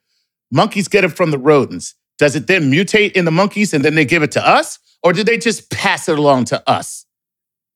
Monkeys 0.51 0.87
get 0.87 1.03
it 1.03 1.09
from 1.09 1.31
the 1.31 1.37
rodents. 1.37 1.95
Does 2.17 2.35
it 2.35 2.47
then 2.47 2.71
mutate 2.71 3.11
in 3.13 3.25
the 3.25 3.31
monkeys 3.31 3.73
and 3.73 3.83
then 3.83 3.95
they 3.95 4.05
give 4.05 4.23
it 4.23 4.31
to 4.33 4.47
us, 4.47 4.79
or 5.03 5.11
do 5.11 5.23
they 5.23 5.37
just 5.37 5.69
pass 5.69 6.07
it 6.07 6.17
along 6.17 6.45
to 6.45 6.69
us? 6.69 7.05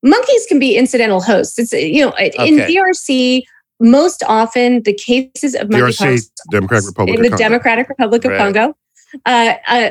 monkeys 0.01 0.45
can 0.47 0.59
be 0.59 0.77
incidental 0.77 1.21
hosts. 1.21 1.59
It's 1.59 1.73
you 1.73 2.05
know 2.05 2.13
in 2.17 2.57
DRC 2.59 3.43
most 3.81 4.23
often 4.27 4.81
the 4.83 4.93
cases 4.93 5.55
of 5.55 5.67
DRC, 5.69 5.97
monkeypox 5.97 6.29
Democratic 6.51 6.87
Republic 6.87 7.13
in 7.13 7.19
of 7.19 7.23
the 7.23 7.29
Congo. 7.31 7.43
Democratic 7.43 7.89
Republic 7.89 8.25
of 8.25 8.31
Right. 8.31 8.37
Congo. 8.37 8.77
Uh, 9.25 9.53
uh, 9.67 9.89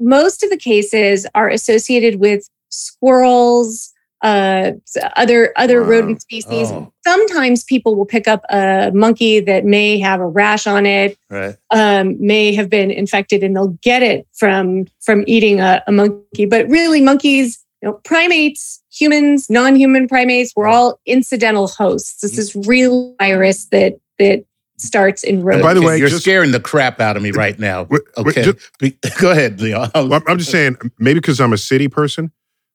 most 0.00 0.42
of 0.42 0.50
the 0.50 0.56
cases 0.56 1.26
are 1.34 1.48
associated 1.48 2.20
with 2.20 2.48
squirrels, 2.70 3.92
uh, 4.22 4.72
other 5.16 5.52
other 5.56 5.82
Wow. 5.82 5.88
rodent 5.88 6.22
species. 6.22 6.70
Oh. 6.70 6.92
Sometimes 7.06 7.64
people 7.64 7.94
will 7.94 8.04
pick 8.06 8.26
up 8.28 8.42
a 8.50 8.90
monkey 8.92 9.40
that 9.40 9.64
may 9.64 9.98
have 9.98 10.20
a 10.20 10.26
rash 10.26 10.66
on 10.66 10.86
it, 10.86 11.16
Right. 11.30 11.54
um, 11.70 12.16
may 12.18 12.54
have 12.54 12.68
been 12.68 12.90
infected, 12.90 13.42
and 13.44 13.54
they'll 13.54 13.78
get 13.82 14.02
it 14.02 14.26
from 14.36 14.86
from 15.00 15.24
eating 15.26 15.60
a, 15.60 15.82
a 15.86 15.92
monkey. 15.92 16.46
But 16.46 16.68
really, 16.68 17.00
monkeys, 17.00 17.64
you 17.82 17.88
know, 17.88 17.94
primates, 18.04 18.82
humans, 18.92 19.48
non-human 19.48 20.08
primates, 20.08 20.52
we're 20.56 20.66
all 20.66 20.98
incidental 21.06 21.68
hosts. 21.68 22.20
This 22.20 22.38
is 22.38 22.54
real 22.66 23.14
virus 23.20 23.66
that 23.66 23.94
that 24.18 24.44
starts 24.78 25.24
in 25.24 25.42
rodents. 25.42 25.64
by 25.64 25.74
the 25.74 25.82
way, 25.82 25.96
you're 25.98 26.08
just- 26.08 26.22
scaring 26.22 26.52
the 26.52 26.60
crap 26.60 27.00
out 27.00 27.16
of 27.16 27.22
me 27.22 27.32
right 27.32 27.58
now. 27.58 27.82
Wait, 27.90 28.00
wait, 28.16 28.26
Okay. 28.38 28.52
just- 28.80 29.18
Go 29.20 29.32
ahead, 29.32 29.60
Leo. 29.60 29.88
I'm- 29.92 30.12
I'm 30.26 30.38
just 30.38 30.52
saying, 30.52 30.76
maybe 31.00 31.18
because 31.18 31.40
I'm 31.40 31.52
a 31.52 31.58
city 31.58 31.88
person, 31.88 32.30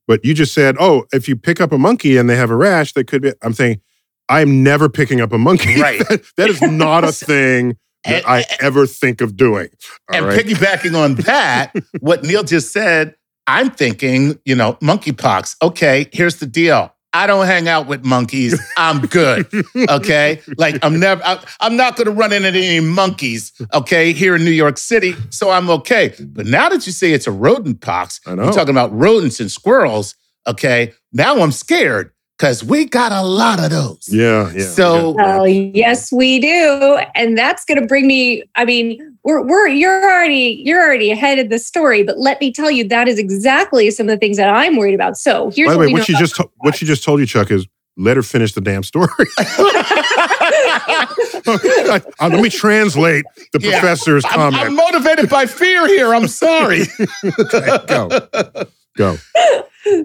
but 0.08 0.24
you 0.26 0.34
just 0.34 0.54
said, 0.54 0.76
oh, 0.80 1.06
if 1.14 1.28
you 1.28 1.36
pick 1.36 1.62
up 1.62 1.72
a 1.72 1.78
monkey 1.78 2.18
and 2.18 2.30
they 2.30 2.36
have 2.36 2.50
a 2.52 2.56
rash, 2.56 2.94
that 2.94 3.08
could 3.08 3.22
be. 3.22 3.34
I'm 3.42 3.54
saying, 3.54 3.82
I'm 4.30 4.64
never 4.64 4.90
picking 4.90 5.22
up 5.22 5.32
a 5.34 5.38
monkey. 5.38 5.76
Right. 5.82 6.00
that, 6.10 6.24
that 6.38 6.50
is 6.50 6.62
not 6.62 7.04
a 7.04 7.12
thing 7.12 7.78
that 8.06 8.24
And- 8.24 8.26
I 8.26 8.46
ever 8.60 8.86
think 8.88 9.22
of 9.22 9.36
doing. 9.38 9.70
All 10.12 10.18
And 10.18 10.26
right? 10.26 10.40
piggybacking 10.46 10.96
on 10.98 11.16
that, 11.16 11.74
what 12.00 12.24
Neil 12.24 12.44
just 12.44 12.72
said, 12.72 13.16
I'm 13.48 13.70
thinking, 13.72 14.40
you 14.46 14.56
know, 14.56 14.74
monkeypox. 14.76 15.58
Okay, 15.62 16.08
here's 16.14 16.38
the 16.38 16.46
deal. 16.46 16.94
I 17.14 17.28
don't 17.28 17.46
hang 17.46 17.68
out 17.68 17.88
with 17.88 18.04
monkeys. 18.04 18.60
I'm 18.78 19.06
good. 19.08 19.48
Okay, 19.90 20.42
like 20.58 20.78
I'm 20.84 21.00
never. 21.00 21.22
I, 21.24 21.44
I'm 21.60 21.76
not 21.76 21.96
going 21.96 22.06
to 22.06 22.12
run 22.12 22.32
into 22.32 22.48
any 22.50 22.80
monkeys. 22.80 23.52
Okay, 23.74 24.14
here 24.14 24.36
in 24.36 24.44
New 24.46 24.52
York 24.52 24.78
City, 24.78 25.14
so 25.30 25.50
I'm 25.50 25.70
okay. 25.70 26.14
But 26.20 26.46
now 26.46 26.70
that 26.70 26.86
you 26.86 26.92
say 26.92 27.12
it's 27.12 27.28
a 27.28 27.32
rodent 27.32 27.82
pox, 27.82 28.20
I 28.26 28.36
know. 28.36 28.44
you're 28.46 28.54
talking 28.54 28.72
about 28.72 28.92
rodents 28.98 29.40
and 29.40 29.52
squirrels. 29.52 30.16
Okay, 30.48 30.94
now 31.12 31.40
I'm 31.42 31.52
scared 31.52 32.12
because 32.44 32.62
we 32.62 32.84
got 32.84 33.14
a 33.14 33.22
lot 33.22 33.64
of 33.64 33.70
those. 33.70 34.10
yeah, 34.10 34.52
yeah. 34.54 34.66
So- 34.66 35.12
Well, 35.12 35.48
yes, 35.48 36.12
we 36.12 36.40
do, 36.42 37.00
and 37.16 37.38
that's 37.38 37.64
going 37.64 37.80
to 37.80 37.88
bring 37.88 38.06
me. 38.06 38.44
I 38.58 38.66
mean, 38.66 39.18
we're 39.24 39.42
we're 39.42 39.70
you're 39.70 40.04
already 40.04 40.62
you're 40.66 40.82
already 40.82 41.10
ahead 41.10 41.40
of 41.40 41.48
the 41.50 41.58
story, 41.58 42.04
but 42.04 42.20
let 42.20 42.42
me 42.42 42.52
tell 42.52 42.70
you, 42.70 42.86
that 42.90 43.08
is 43.08 43.18
exactly 43.18 43.90
some 43.92 44.10
of 44.10 44.12
the 44.12 44.18
things 44.18 44.36
that 44.36 44.50
I'm 44.54 44.76
worried 44.76 44.94
about. 44.94 45.16
So 45.16 45.52
here's 45.52 45.68
By 45.70 45.74
the 45.74 45.78
what 45.78 45.84
way, 45.84 45.88
we 45.88 45.94
what 45.94 46.00
know 46.00 46.04
she 46.04 46.14
just 46.16 46.36
to- 46.36 46.50
what 46.58 46.76
she 46.76 46.86
just 46.86 47.02
told 47.06 47.22
you, 47.22 47.26
Chuck, 47.26 47.50
is 47.50 47.66
let 47.96 48.18
her 48.18 48.24
finish 48.24 48.52
the 48.52 48.60
damn 48.62 48.84
story. 48.84 49.08
Uh, 51.46 52.00
let 52.30 52.42
me 52.42 52.50
translate 52.50 53.26
the 53.52 53.60
Yeah. 53.60 53.80
professor's 53.80 54.24
I'm, 54.26 54.32
comment. 54.32 54.64
I'm 54.64 54.76
motivated 54.76 55.30
by 55.30 55.46
fear 55.46 55.88
here. 55.88 56.14
I'm 56.14 56.28
sorry. 56.28 56.84
go, 57.88 58.10
go. 58.98 59.18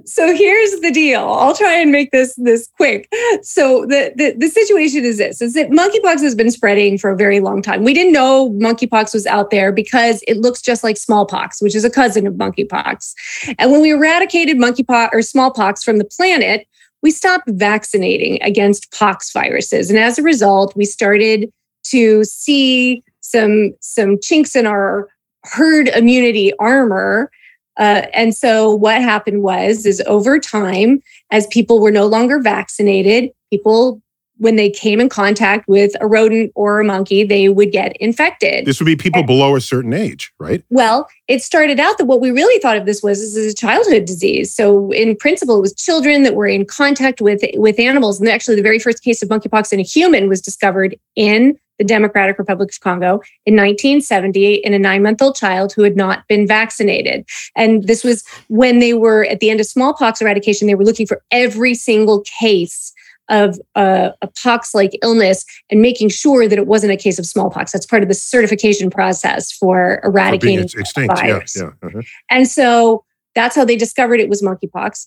So 0.08 0.34
here's 0.34 0.80
the 0.80 0.90
deal. 0.90 1.20
I'll 1.20 1.54
try 1.54 1.74
and 1.74 1.92
make 1.92 2.10
this 2.10 2.34
this 2.36 2.68
quick. 2.76 3.08
So 3.42 3.82
the, 3.86 4.12
the 4.16 4.34
the 4.36 4.48
situation 4.48 5.04
is 5.04 5.18
this: 5.18 5.42
is 5.42 5.54
that 5.54 5.70
monkeypox 5.70 6.20
has 6.22 6.34
been 6.34 6.50
spreading 6.50 6.98
for 6.98 7.10
a 7.10 7.16
very 7.16 7.40
long 7.40 7.62
time. 7.62 7.84
We 7.84 7.94
didn't 7.94 8.12
know 8.12 8.50
monkeypox 8.52 9.12
was 9.12 9.26
out 9.26 9.50
there 9.50 9.70
because 9.70 10.22
it 10.26 10.38
looks 10.38 10.62
just 10.62 10.82
like 10.82 10.96
smallpox, 10.96 11.60
which 11.60 11.74
is 11.74 11.84
a 11.84 11.90
cousin 11.90 12.26
of 12.26 12.34
monkeypox. 12.34 13.12
And 13.58 13.70
when 13.70 13.82
we 13.82 13.90
eradicated 13.90 14.56
monkeypox 14.56 15.10
or 15.12 15.22
smallpox 15.22 15.84
from 15.84 15.98
the 15.98 16.04
planet, 16.04 16.66
we 17.02 17.10
stopped 17.10 17.48
vaccinating 17.48 18.42
against 18.42 18.92
pox 18.92 19.30
viruses, 19.32 19.90
and 19.90 19.98
as 19.98 20.18
a 20.18 20.22
result, 20.22 20.74
we 20.74 20.84
started 20.84 21.52
to 21.90 22.24
see 22.24 23.02
some 23.20 23.74
some 23.80 24.18
chinks 24.20 24.56
in 24.56 24.66
our 24.66 25.08
herd 25.44 25.88
immunity 25.88 26.52
armor 26.58 27.30
uh, 27.78 28.06
and 28.12 28.34
so 28.34 28.74
what 28.74 29.00
happened 29.00 29.42
was, 29.42 29.86
is 29.86 30.02
over 30.06 30.38
time, 30.38 31.00
as 31.30 31.46
people 31.46 31.80
were 31.80 31.92
no 31.92 32.06
longer 32.06 32.40
vaccinated, 32.40 33.30
people, 33.50 34.02
when 34.38 34.56
they 34.56 34.70
came 34.70 35.00
in 35.00 35.08
contact 35.08 35.68
with 35.68 35.92
a 36.00 36.06
rodent 36.06 36.52
or 36.54 36.80
a 36.80 36.84
monkey, 36.84 37.24
they 37.24 37.48
would 37.48 37.72
get 37.72 37.96
infected. 37.96 38.66
This 38.66 38.80
would 38.80 38.86
be 38.86 38.96
people 38.96 39.22
below 39.22 39.56
a 39.56 39.60
certain 39.60 39.92
age, 39.92 40.32
right? 40.38 40.62
Well, 40.70 41.08
it 41.26 41.42
started 41.42 41.80
out 41.80 41.98
that 41.98 42.06
what 42.06 42.20
we 42.20 42.30
really 42.30 42.60
thought 42.60 42.76
of 42.76 42.86
this 42.86 43.02
was 43.02 43.20
this 43.20 43.36
is 43.36 43.52
a 43.52 43.56
childhood 43.56 44.04
disease. 44.04 44.54
So 44.54 44.92
in 44.92 45.16
principle, 45.16 45.58
it 45.58 45.62
was 45.62 45.74
children 45.74 46.22
that 46.22 46.34
were 46.34 46.46
in 46.46 46.66
contact 46.66 47.20
with 47.20 47.42
with 47.54 47.78
animals. 47.80 48.20
And 48.20 48.28
actually, 48.28 48.56
the 48.56 48.62
very 48.62 48.78
first 48.78 49.02
case 49.02 49.22
of 49.22 49.28
monkeypox 49.28 49.72
in 49.72 49.80
a 49.80 49.84
human 49.84 50.28
was 50.28 50.40
discovered 50.40 50.96
in 51.16 51.58
the 51.78 51.84
Democratic 51.84 52.38
Republic 52.38 52.70
of 52.70 52.80
Congo 52.80 53.20
in 53.46 53.54
1970 53.54 54.54
in 54.56 54.74
a 54.74 54.78
nine 54.78 55.02
month 55.02 55.22
old 55.22 55.36
child 55.36 55.72
who 55.72 55.82
had 55.82 55.96
not 55.96 56.26
been 56.28 56.46
vaccinated. 56.46 57.26
And 57.56 57.84
this 57.84 58.04
was 58.04 58.24
when 58.48 58.78
they 58.78 58.94
were 58.94 59.24
at 59.24 59.40
the 59.40 59.50
end 59.50 59.60
of 59.60 59.66
smallpox 59.66 60.20
eradication, 60.20 60.66
they 60.66 60.74
were 60.74 60.84
looking 60.84 61.06
for 61.06 61.22
every 61.30 61.74
single 61.74 62.22
case 62.22 62.92
of 63.28 63.58
uh, 63.74 64.10
a 64.22 64.28
pox 64.42 64.74
like 64.74 64.98
illness 65.02 65.44
and 65.70 65.82
making 65.82 66.08
sure 66.08 66.48
that 66.48 66.58
it 66.58 66.66
wasn't 66.66 66.92
a 66.92 66.96
case 66.96 67.18
of 67.18 67.26
smallpox. 67.26 67.72
That's 67.72 67.86
part 67.86 68.02
of 68.02 68.08
the 68.08 68.14
certification 68.14 68.90
process 68.90 69.52
for 69.52 70.00
For 70.02 70.10
being 70.10 70.24
eradicating 70.24 70.58
ex- 70.60 70.74
extinct. 70.74 71.20
Yeah, 71.22 71.40
yeah. 71.56 71.70
uh-huh. 71.82 72.02
and 72.30 72.48
so 72.48 73.04
that's 73.34 73.54
how 73.54 73.64
they 73.64 73.76
discovered 73.76 74.20
it 74.20 74.28
was 74.28 74.42
monkeypox. 74.42 75.06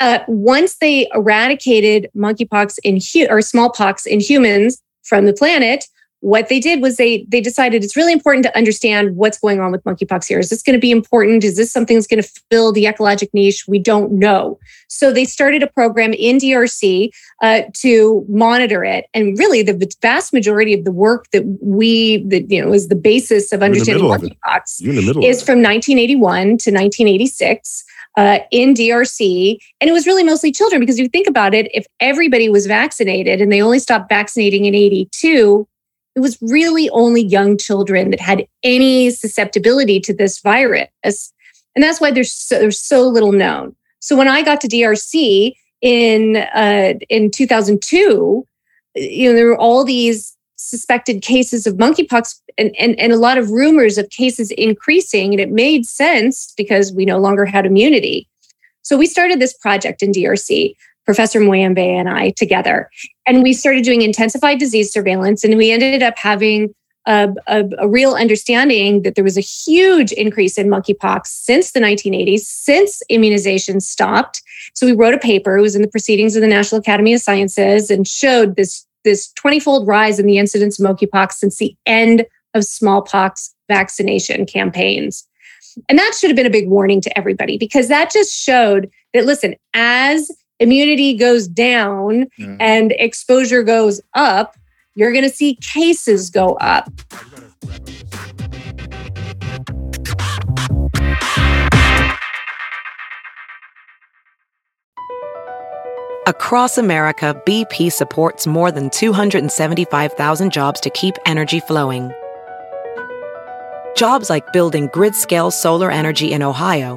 Uh, 0.00 0.20
once 0.28 0.78
they 0.78 1.08
eradicated 1.14 2.08
monkeypox 2.16 2.78
in 2.82 2.98
hu- 2.98 3.28
or 3.28 3.40
smallpox 3.42 4.06
in 4.06 4.18
humans 4.18 4.82
from 5.02 5.26
the 5.26 5.32
planet, 5.32 5.84
what 6.20 6.48
they 6.48 6.60
did 6.60 6.82
was 6.82 6.96
they 6.96 7.24
they 7.28 7.40
decided 7.40 7.82
it's 7.82 7.96
really 7.96 8.12
important 8.12 8.44
to 8.44 8.56
understand 8.56 9.16
what's 9.16 9.38
going 9.38 9.60
on 9.60 9.72
with 9.72 9.82
monkeypox 9.84 10.26
here. 10.26 10.38
Is 10.38 10.50
this 10.50 10.62
going 10.62 10.74
to 10.74 10.80
be 10.80 10.90
important? 10.90 11.44
Is 11.44 11.56
this 11.56 11.72
something 11.72 11.96
that's 11.96 12.06
going 12.06 12.22
to 12.22 12.28
fill 12.50 12.72
the 12.72 12.84
ecologic 12.84 13.28
niche? 13.32 13.64
We 13.66 13.78
don't 13.78 14.12
know. 14.12 14.58
So 14.88 15.12
they 15.12 15.24
started 15.24 15.62
a 15.62 15.66
program 15.66 16.12
in 16.12 16.38
DRC 16.38 17.10
uh, 17.42 17.62
to 17.74 18.24
monitor 18.28 18.84
it, 18.84 19.06
and 19.14 19.38
really 19.38 19.62
the 19.62 19.92
vast 20.02 20.32
majority 20.32 20.74
of 20.74 20.84
the 20.84 20.92
work 20.92 21.30
that 21.32 21.44
we 21.62 22.18
that 22.28 22.50
you 22.50 22.64
know 22.64 22.72
is 22.72 22.88
the 22.88 22.96
basis 22.96 23.52
of 23.52 23.62
understanding 23.62 24.04
of 24.04 24.20
monkeypox 24.20 24.80
You 24.80 24.90
in 24.90 24.96
the 24.96 25.02
middle. 25.02 25.24
is 25.24 25.42
from 25.42 25.62
1981 25.62 26.32
to 26.42 26.70
1986 26.70 27.84
uh, 28.16 28.40
in 28.50 28.74
DRC. 28.74 29.58
And 29.80 29.88
it 29.88 29.92
was 29.92 30.06
really 30.06 30.24
mostly 30.24 30.52
children 30.52 30.80
because 30.80 30.98
if 30.98 31.02
you 31.02 31.08
think 31.08 31.26
about 31.26 31.54
it, 31.54 31.70
if 31.72 31.86
everybody 32.00 32.48
was 32.48 32.66
vaccinated 32.66 33.40
and 33.40 33.52
they 33.52 33.62
only 33.62 33.78
stopped 33.78 34.08
vaccinating 34.08 34.64
in 34.64 34.74
82, 34.74 35.66
it 36.16 36.20
was 36.20 36.38
really 36.40 36.90
only 36.90 37.22
young 37.22 37.56
children 37.56 38.10
that 38.10 38.20
had 38.20 38.46
any 38.62 39.10
susceptibility 39.10 40.00
to 40.00 40.14
this 40.14 40.40
virus. 40.40 41.32
And 41.74 41.82
that's 41.82 42.00
why 42.00 42.10
there's 42.10 42.32
so, 42.32 42.58
there's 42.58 42.80
so 42.80 43.06
little 43.06 43.32
known. 43.32 43.76
So 44.00 44.16
when 44.16 44.28
I 44.28 44.42
got 44.42 44.60
to 44.62 44.68
DRC 44.68 45.54
in 45.82 46.36
uh, 46.36 46.94
in 47.08 47.30
2002, 47.30 48.44
you 48.96 49.28
know, 49.28 49.34
there 49.34 49.46
were 49.46 49.58
all 49.58 49.84
these 49.84 50.36
suspected 50.56 51.22
cases 51.22 51.66
of 51.66 51.74
monkeypox 51.74 52.38
and, 52.58 52.74
and, 52.78 52.98
and 53.00 53.12
a 53.12 53.16
lot 53.16 53.38
of 53.38 53.50
rumors 53.50 53.96
of 53.96 54.10
cases 54.10 54.50
increasing. 54.52 55.32
And 55.32 55.40
it 55.40 55.50
made 55.50 55.86
sense 55.86 56.52
because 56.56 56.92
we 56.92 57.04
no 57.04 57.18
longer 57.18 57.46
had 57.46 57.64
immunity. 57.64 58.28
So 58.82 58.96
we 58.96 59.06
started 59.06 59.40
this 59.40 59.54
project 59.54 60.02
in 60.02 60.12
DRC, 60.12 60.74
Professor 61.04 61.40
Muyembe 61.40 61.78
and 61.78 62.08
I 62.08 62.30
together. 62.30 62.90
And 63.30 63.44
we 63.44 63.52
started 63.52 63.84
doing 63.84 64.02
intensified 64.02 64.58
disease 64.58 64.92
surveillance. 64.92 65.44
And 65.44 65.56
we 65.56 65.70
ended 65.70 66.02
up 66.02 66.18
having 66.18 66.74
a, 67.06 67.28
a, 67.46 67.64
a 67.78 67.88
real 67.88 68.14
understanding 68.14 69.02
that 69.02 69.14
there 69.14 69.22
was 69.22 69.38
a 69.38 69.40
huge 69.40 70.10
increase 70.10 70.58
in 70.58 70.66
monkeypox 70.66 71.28
since 71.28 71.70
the 71.70 71.78
1980s, 71.78 72.40
since 72.40 73.02
immunization 73.08 73.80
stopped. 73.80 74.42
So 74.74 74.84
we 74.84 74.94
wrote 74.94 75.14
a 75.14 75.18
paper, 75.18 75.56
it 75.56 75.62
was 75.62 75.76
in 75.76 75.82
the 75.82 75.86
Proceedings 75.86 76.34
of 76.34 76.42
the 76.42 76.48
National 76.48 76.80
Academy 76.80 77.14
of 77.14 77.20
Sciences, 77.20 77.88
and 77.88 78.06
showed 78.06 78.56
this 78.56 78.84
this 79.04 79.32
20-fold 79.42 79.86
rise 79.86 80.18
in 80.18 80.26
the 80.26 80.36
incidence 80.36 80.78
of 80.78 80.84
monkeypox 80.84 81.34
since 81.34 81.56
the 81.58 81.74
end 81.86 82.26
of 82.52 82.64
smallpox 82.64 83.54
vaccination 83.68 84.44
campaigns. 84.44 85.24
And 85.88 85.98
that 85.98 86.14
should 86.18 86.30
have 86.30 86.36
been 86.36 86.46
a 86.46 86.50
big 86.50 86.68
warning 86.68 87.00
to 87.02 87.16
everybody 87.16 87.56
because 87.56 87.86
that 87.88 88.10
just 88.10 88.36
showed 88.36 88.90
that 89.14 89.24
listen, 89.24 89.54
as 89.72 90.30
immunity 90.60 91.14
goes 91.14 91.48
down 91.48 92.26
Mhm. 92.38 92.56
and 92.60 92.92
exposure 92.98 93.62
goes 93.62 94.00
up, 94.14 94.56
you're 94.94 95.12
going 95.12 95.24
to 95.24 95.34
see 95.34 95.56
cases 95.56 96.30
go 96.30 96.54
up. 96.60 96.90
Across 106.26 106.78
America, 106.78 107.40
BP 107.46 107.90
supports 107.90 108.46
more 108.46 108.70
than 108.70 108.90
275,000 108.90 110.52
jobs 110.52 110.80
to 110.80 110.90
keep 110.90 111.14
energy 111.26 111.60
flowing. 111.60 112.12
Jobs 113.96 114.30
like 114.30 114.52
building 114.52 114.88
grid 114.92 115.14
scale 115.14 115.50
solar 115.50 115.90
energy 115.90 116.32
in 116.32 116.42
Ohio 116.42 116.96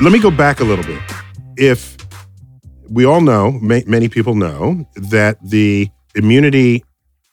Let 0.00 0.12
me 0.12 0.20
go 0.20 0.30
back 0.30 0.60
a 0.60 0.64
little 0.64 0.84
bit. 0.84 1.00
If 1.56 1.96
we 2.88 3.04
all 3.04 3.20
know, 3.20 3.50
ma- 3.60 3.80
many 3.86 4.08
people 4.08 4.34
know, 4.36 4.86
that 4.94 5.38
the 5.42 5.88
immunity 6.14 6.84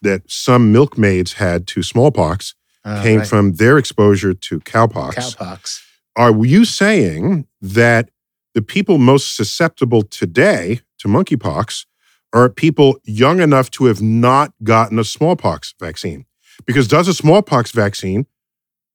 that 0.02 0.24
some 0.30 0.72
milkmaids 0.72 1.34
had 1.34 1.68
to 1.68 1.84
smallpox 1.84 2.56
Uh, 2.84 3.02
came 3.02 3.20
right. 3.20 3.28
from 3.28 3.54
their 3.54 3.78
exposure 3.80 4.34
to 4.34 4.60
cowpox. 4.60 5.14
cowpox. 5.16 5.80
Are 6.16 6.46
you 6.46 6.66
saying 6.66 7.48
that 7.62 8.10
the 8.54 8.62
people 8.62 8.98
most 9.00 9.36
susceptible 9.36 10.04
today 10.04 10.82
to 11.00 11.08
monkeypox 11.08 11.86
are 12.34 12.48
people 12.50 13.00
young 13.04 13.40
enough 13.42 13.72
to 13.72 13.86
have 13.86 14.02
not 14.02 14.54
gotten 14.64 15.00
a 15.00 15.04
smallpox 15.04 15.74
vaccine? 15.80 16.26
Because 16.66 16.88
does 16.88 17.08
a 17.08 17.14
smallpox 17.14 17.72
vaccine 17.72 18.26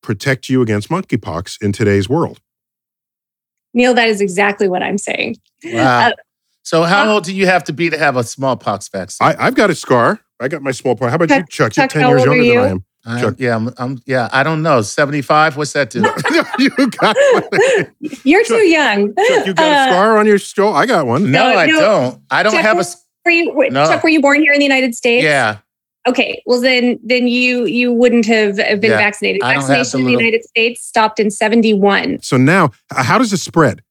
protect 0.03 0.49
you 0.49 0.63
against 0.63 0.89
monkeypox 0.89 1.57
in 1.63 1.73
today's 1.73 2.09
world? 2.09 2.41
Neil, 3.75 3.95
that 3.95 4.09
is 4.09 4.21
exactly 4.21 4.69
what 4.69 4.83
I'm 4.83 4.99
saying. 4.99 5.37
Wow. 5.65 6.09
Uh, 6.09 6.13
so 6.63 6.83
how 6.83 7.09
uh, 7.09 7.15
old 7.15 7.25
do 7.25 7.35
you 7.35 7.47
have 7.47 7.65
to 7.65 7.73
be 7.73 7.91
to 7.91 7.99
have 7.99 8.17
a 8.17 8.25
smallpox 8.25 8.89
vaccine? 8.89 9.27
I, 9.29 9.37
I've 9.47 9.55
got 9.55 9.71
a 9.71 9.75
scar. 9.75 10.21
I 10.41 10.49
got 10.49 10.63
my 10.63 10.71
smallpox. 10.71 11.11
How 11.11 11.17
about 11.17 11.31
you, 11.31 11.45
Chuck? 11.49 11.77
You're 11.77 11.87
Chuck, 11.87 11.91
10 11.91 12.09
years 12.09 12.21
old 12.27 12.29
are 12.29 12.37
younger 12.37 12.61
than 12.63 12.67
I 12.67 12.71
am. 12.71 12.85
I- 13.07 13.21
Chuck. 13.21 13.35
yeah, 13.39 13.57
I'm, 13.57 13.71
I'm. 13.79 14.03
Yeah, 14.07 14.29
I 14.31 14.43
don't 14.43 14.63
know. 14.63 14.83
Seventy-five. 14.83 15.57
What's 15.57 15.73
that 15.73 15.89
do? 15.91 16.01
you 16.59 16.71
got 16.91 17.17
one. 17.33 17.87
You're 18.25 18.43
Chuck, 18.45 18.59
too 18.59 18.63
young. 18.69 19.15
Chuck, 19.15 19.47
you 19.47 19.55
got 19.55 19.89
Uh, 19.89 19.91
a 19.91 19.93
scar 19.93 20.19
on 20.19 20.27
your 20.27 20.39
skull? 20.39 20.75
I 20.75 20.85
got 20.87 21.07
one. 21.07 21.31
no, 21.31 21.51
No, 21.53 21.59
I 21.59 21.67
no. 21.67 21.81
don't. 21.81 22.23
I 22.31 22.43
don't 22.43 22.53
Chuck, 22.53 22.63
have 22.63 22.77
a. 22.77 22.81
s- 22.81 23.03
Were 23.25 23.31
you, 23.31 23.55
No. 23.71 23.87
Chuck, 23.87 24.03
were 24.03 24.11
you 24.11 24.21
born 24.21 24.41
here 24.43 24.53
in 24.53 24.59
the 24.59 24.67
United 24.67 24.95
States? 24.95 25.25
Yeah, 25.25 25.59
Okay. 26.11 26.43
Well, 26.47 26.61
then, 26.61 26.99
then 27.03 27.29
you 27.29 27.65
you 27.67 27.93
wouldn't 27.93 28.27
have 28.27 28.57
been 28.57 28.83
Yeah, 28.91 28.97
vaccinated. 28.99 29.43
I 29.43 29.55
don't 29.55 29.63
have 29.63 29.69
the 29.69 29.75
Vaccination 29.77 30.01
in 30.01 30.07
the 30.07 30.11
little- 30.13 30.27
United 30.27 30.45
States 30.45 30.85
stopped 30.85 31.21
in 31.21 31.31
71. 31.31 32.21
So 32.23 32.37
now, 32.37 32.71
how 32.91 33.19
does 33.19 33.33
it 33.33 33.39
spread? 33.39 33.83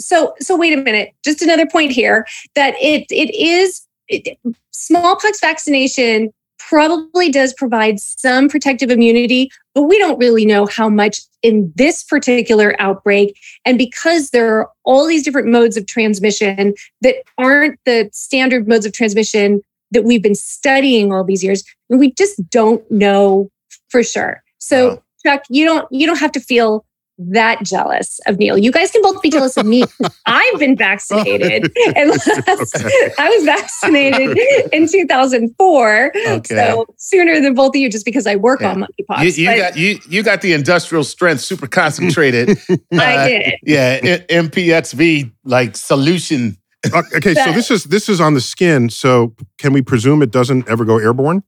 So, 0.00 0.34
so 0.40 0.56
wait 0.56 0.72
a 0.72 0.76
minute. 0.82 1.12
Just 1.24 1.42
another 1.42 1.66
point 1.66 1.92
here 1.92 2.26
that 2.54 2.74
it 2.80 3.06
it 3.10 3.34
is 3.34 3.86
it, 4.08 4.38
smallpox 4.72 5.40
vaccination 5.40 6.32
probably 6.58 7.28
does 7.28 7.52
provide 7.54 7.98
some 7.98 8.48
protective 8.48 8.90
immunity, 8.90 9.50
but 9.74 9.82
we 9.82 9.98
don't 9.98 10.18
really 10.18 10.46
know 10.46 10.64
how 10.66 10.88
much 10.88 11.20
in 11.42 11.72
this 11.74 12.04
particular 12.04 12.74
outbreak. 12.78 13.36
And 13.64 13.76
because 13.76 14.30
there 14.30 14.58
are 14.58 14.70
all 14.84 15.06
these 15.06 15.24
different 15.24 15.48
modes 15.48 15.76
of 15.76 15.86
transmission 15.86 16.74
that 17.00 17.16
aren't 17.36 17.80
the 17.84 18.08
standard 18.12 18.68
modes 18.68 18.86
of 18.86 18.92
transmission 18.92 19.60
that 19.92 20.04
we've 20.04 20.22
been 20.22 20.34
studying 20.34 21.12
all 21.12 21.24
these 21.24 21.42
years, 21.44 21.62
and 21.90 21.98
we 22.00 22.12
just 22.12 22.48
don't 22.50 22.82
know 22.90 23.50
for 23.90 24.02
sure. 24.02 24.42
So, 24.58 24.88
Wow. 24.88 25.02
Chuck, 25.24 25.42
you 25.48 25.64
don't 25.64 25.86
you 25.92 26.06
don't 26.06 26.18
have 26.18 26.32
to 26.32 26.40
feel 26.40 26.84
that 27.18 27.62
jealous 27.62 28.18
of 28.26 28.38
Neil. 28.38 28.58
You 28.58 28.72
guys 28.72 28.90
can 28.90 29.02
both 29.02 29.22
be 29.22 29.30
jealous 29.30 29.56
of 29.56 29.66
me. 29.66 29.84
I've 30.26 30.58
been 30.58 30.76
vaccinated. 30.76 31.70
And 31.94 32.10
last, 32.10 32.74
Okay. 32.74 33.10
I 33.18 33.28
was 33.28 33.44
vaccinated 33.44 34.36
in 34.72 34.88
2004. 34.88 36.12
Okay. 36.16 36.54
So 36.56 36.86
sooner 36.96 37.40
than 37.40 37.54
both 37.54 37.70
of 37.70 37.76
you, 37.76 37.88
just 37.90 38.04
because 38.04 38.26
I 38.26 38.34
work 38.36 38.60
Yeah. 38.62 38.70
on 38.72 38.80
monkeypox. 38.84 39.22
you, 39.36 39.44
you 39.44 39.46
But 39.50 39.56
got 39.58 39.76
you 39.76 39.98
you 40.08 40.22
got 40.24 40.40
the 40.40 40.52
industrial 40.54 41.04
strength, 41.04 41.42
super 41.42 41.68
concentrated. 41.68 42.58
I 42.92 43.16
uh, 43.16 43.28
did. 43.28 43.54
Yeah, 43.62 44.00
I- 44.02 44.24
MPXV 44.32 45.32
like 45.44 45.76
solution. 45.76 46.56
Okay, 47.14 47.34
so 47.34 47.52
this 47.52 47.70
is 47.70 47.84
this 47.84 48.08
is 48.08 48.20
on 48.20 48.34
the 48.34 48.40
skin. 48.40 48.90
So 48.90 49.34
can 49.58 49.72
we 49.72 49.82
presume 49.82 50.22
it 50.22 50.30
doesn't 50.30 50.68
ever 50.68 50.84
go 50.84 50.98
airborne? 50.98 51.44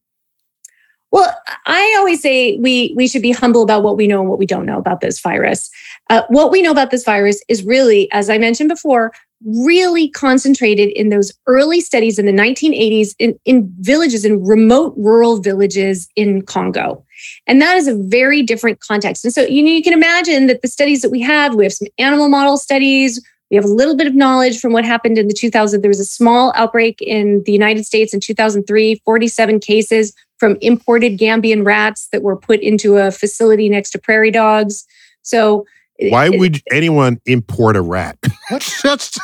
Well, 1.11 1.33
I 1.67 1.95
always 1.99 2.21
say 2.21 2.57
we 2.57 2.93
we 2.97 3.07
should 3.07 3.23
be 3.23 3.31
humble 3.31 3.63
about 3.63 3.83
what 3.83 3.97
we 3.97 4.07
know 4.07 4.21
and 4.21 4.29
what 4.29 4.39
we 4.39 4.47
don't 4.47 4.67
know 4.67 4.79
about 4.79 5.01
this 5.01 5.21
virus. 5.21 5.71
Uh, 6.11 6.23
what 6.29 6.51
we 6.51 6.61
know 6.61 6.71
about 6.71 6.91
this 6.91 7.05
virus 7.05 7.43
is 7.49 7.65
really, 7.65 8.11
as 8.13 8.29
I 8.29 8.37
mentioned 8.37 8.69
before, 8.69 9.13
really 9.45 10.09
concentrated 10.09 10.89
in 10.91 11.11
those 11.11 11.33
early 11.47 11.81
studies 11.81 12.19
in 12.19 12.27
the 12.27 12.33
1980s 12.33 13.15
in, 13.19 13.39
in 13.45 13.73
villages, 13.81 14.25
in 14.25 14.45
remote 14.45 14.95
rural 14.97 15.41
villages 15.41 16.09
in 16.17 16.43
Congo. 16.43 17.05
And 17.47 17.61
that 17.61 17.77
is 17.77 17.87
a 17.87 17.95
very 17.95 18.43
different 18.43 18.81
context. 18.81 19.25
And 19.25 19.33
so 19.33 19.43
you 19.43 19.63
know, 19.63 19.71
you 19.71 19.83
can 19.83 19.93
imagine 19.93 20.47
that 20.49 20.63
the 20.63 20.69
studies 20.69 21.03
that 21.03 21.11
we 21.11 21.21
have, 21.21 21.55
we 21.55 21.65
have 21.65 21.73
some 21.73 21.89
animal 21.99 22.29
model 22.29 22.57
studies. 22.57 23.25
We 23.55 23.57
have 23.59 23.67
a 23.67 23.73
little 23.73 23.95
bit 23.97 24.09
of 24.09 24.17
knowledge 24.17 24.59
from 24.59 24.73
what 24.73 24.85
happened 24.85 25.17
in 25.17 25.29
the 25.29 25.33
2000. 25.33 25.81
There 25.81 25.89
was 25.89 26.01
a 26.01 26.05
small 26.05 26.53
outbreak 26.57 27.01
in 27.01 27.41
the 27.47 27.53
United 27.53 27.87
States 27.87 28.13
in 28.13 28.19
2003, 28.19 29.01
47 29.05 29.61
cases 29.61 30.13
from 30.39 30.57
imported 30.61 31.17
Gambian 31.19 31.65
rats 31.65 32.09
that 32.11 32.23
were 32.25 32.35
put 32.35 32.59
into 32.59 32.97
a 32.97 33.13
facility 33.13 33.69
next 33.69 33.93
to 33.93 34.01
prairie 34.01 34.33
dogs. 34.33 34.85
So 35.23 35.67
Why 36.01 36.31
it- 36.33 36.41
would 36.41 36.63
anyone 36.73 37.21
import 37.27 37.77
a 37.77 37.81
rat? 37.81 38.19
What 38.49 38.63
Just 38.83 39.21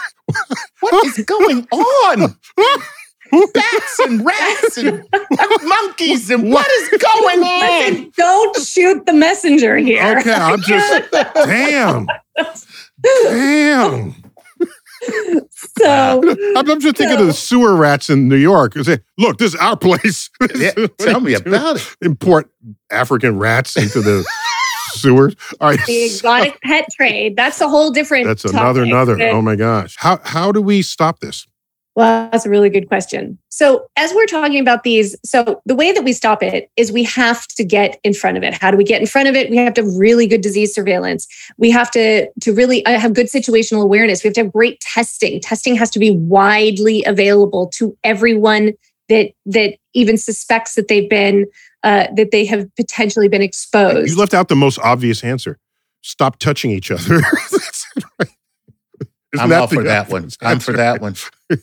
what 0.79 1.07
is 1.07 1.25
going 1.25 1.67
on? 1.73 2.37
Bats 3.53 3.99
and 4.07 4.25
rats 4.25 4.77
and 4.77 5.05
monkeys 5.65 6.31
and 6.31 6.53
what 6.53 6.69
is 6.69 6.89
going 7.01 7.41
on? 7.43 7.91
Listen, 7.95 8.13
don't 8.17 8.57
shoot 8.65 9.07
the 9.07 9.13
messenger 9.13 9.77
here. 9.77 10.19
okay. 10.19 10.33
I'm 10.33 10.61
just 10.63 11.11
damn, 11.35 12.07
damn. 13.03 14.15
so 15.51 16.21
I'm, 16.57 16.71
I'm 16.71 16.81
just 16.81 16.97
thinking 16.97 17.19
of 17.19 17.27
the 17.27 17.33
sewer 17.33 17.75
rats 17.77 18.11
in 18.11 18.29
New 18.29 18.37
York. 18.37 18.77
and 18.77 18.85
Say, 18.85 18.99
look, 19.19 19.39
this 19.39 19.55
is 19.55 19.61
our 19.61 19.77
place. 19.77 20.29
Yeah, 20.57 20.73
tell 20.99 21.21
me 21.21 21.35
about 21.35 21.77
it. 21.77 21.97
Import 22.03 22.51
African 22.91 23.39
rats 23.39 23.77
into 23.77 24.01
the 24.03 24.27
sewers. 24.93 25.35
All 25.61 25.71
right. 25.71 25.79
the 25.87 26.05
exotic 26.05 26.61
pet 26.63 26.87
trade, 26.95 27.37
that's 27.37 27.61
a 27.61 27.69
whole 27.69 27.91
different 27.93 28.27
That's 28.27 28.45
another, 28.45 28.81
topic 28.81 28.93
another. 28.93 29.17
that- 29.17 29.33
Oh 29.33 29.41
my 29.43 29.57
gosh. 29.57 29.97
How 29.99 30.19
how 30.25 30.53
do 30.53 30.61
we 30.61 30.83
stop 30.83 31.21
this? 31.21 31.47
Well, 31.97 32.29
that's 32.31 32.47
a 32.47 32.51
really 32.51 32.71
good 32.71 32.89
question. 32.89 33.37
So, 33.49 33.87
as 33.97 34.13
we're 34.15 34.27
talking 34.27 34.61
about 34.61 34.85
these, 34.85 35.17
so 35.25 35.61
the 35.67 35.75
way 35.75 35.91
that 35.91 36.05
we 36.05 36.13
stop 36.13 36.43
it 36.43 36.71
is 36.77 36.93
we 36.93 37.03
have 37.05 37.47
to 37.49 37.65
get 37.65 37.99
in 38.05 38.15
front 38.15 38.37
of 38.37 38.45
it. 38.45 38.55
How 38.55 38.71
do 38.71 38.77
we 38.77 38.85
get 38.85 39.01
in 39.01 39.07
front 39.09 39.29
of 39.29 39.35
it? 39.35 39.51
We 39.51 39.57
have 39.57 39.75
to 39.75 39.83
have 39.83 39.97
really 39.97 40.29
good 40.29 40.41
disease 40.41 40.73
surveillance. 40.73 41.27
We 41.59 41.71
have 41.73 41.91
to 41.93 42.31
to 42.43 42.55
really 42.55 42.87
uh, 42.87 42.99
have 42.99 43.13
good 43.13 43.27
situational 43.27 43.83
awareness. 43.83 44.23
We 44.23 44.29
have 44.29 44.35
to 44.35 44.45
have 44.45 44.53
great 44.53 44.81
testing. 44.81 45.41
Testing 45.41 45.75
has 45.77 45.91
to 45.91 45.99
be 45.99 46.13
widely 46.13 47.03
available 47.05 47.67
to 47.75 47.97
everyone 48.05 48.75
that 49.09 49.33
that 49.47 49.75
even 49.93 50.17
suspects 50.17 50.77
that 50.77 50.87
they've 50.87 51.11
been 51.11 51.47
uh, 51.83 52.07
that 52.15 52.31
they 52.31 52.45
have 52.45 52.73
potentially 52.77 53.27
been 53.27 53.43
exposed. 53.43 54.11
You 54.11 54.17
left 54.17 54.33
out 54.33 54.49
the 54.49 54.57
most 54.57 54.79
obvious 54.79 55.25
answer. 55.25 55.59
Stop 56.03 56.39
touching 56.39 56.71
each 56.71 56.91
other. 56.91 57.21
Isn't 59.33 59.45
I'm 59.45 59.51
that 59.51 59.61
all 59.61 59.67
for 59.69 59.83
that 59.85 60.09
one. 60.09 60.25
obvious 60.25 60.39
I'm 60.43 60.61
for 60.61 60.73
that 60.73 61.01
one. 61.01 61.15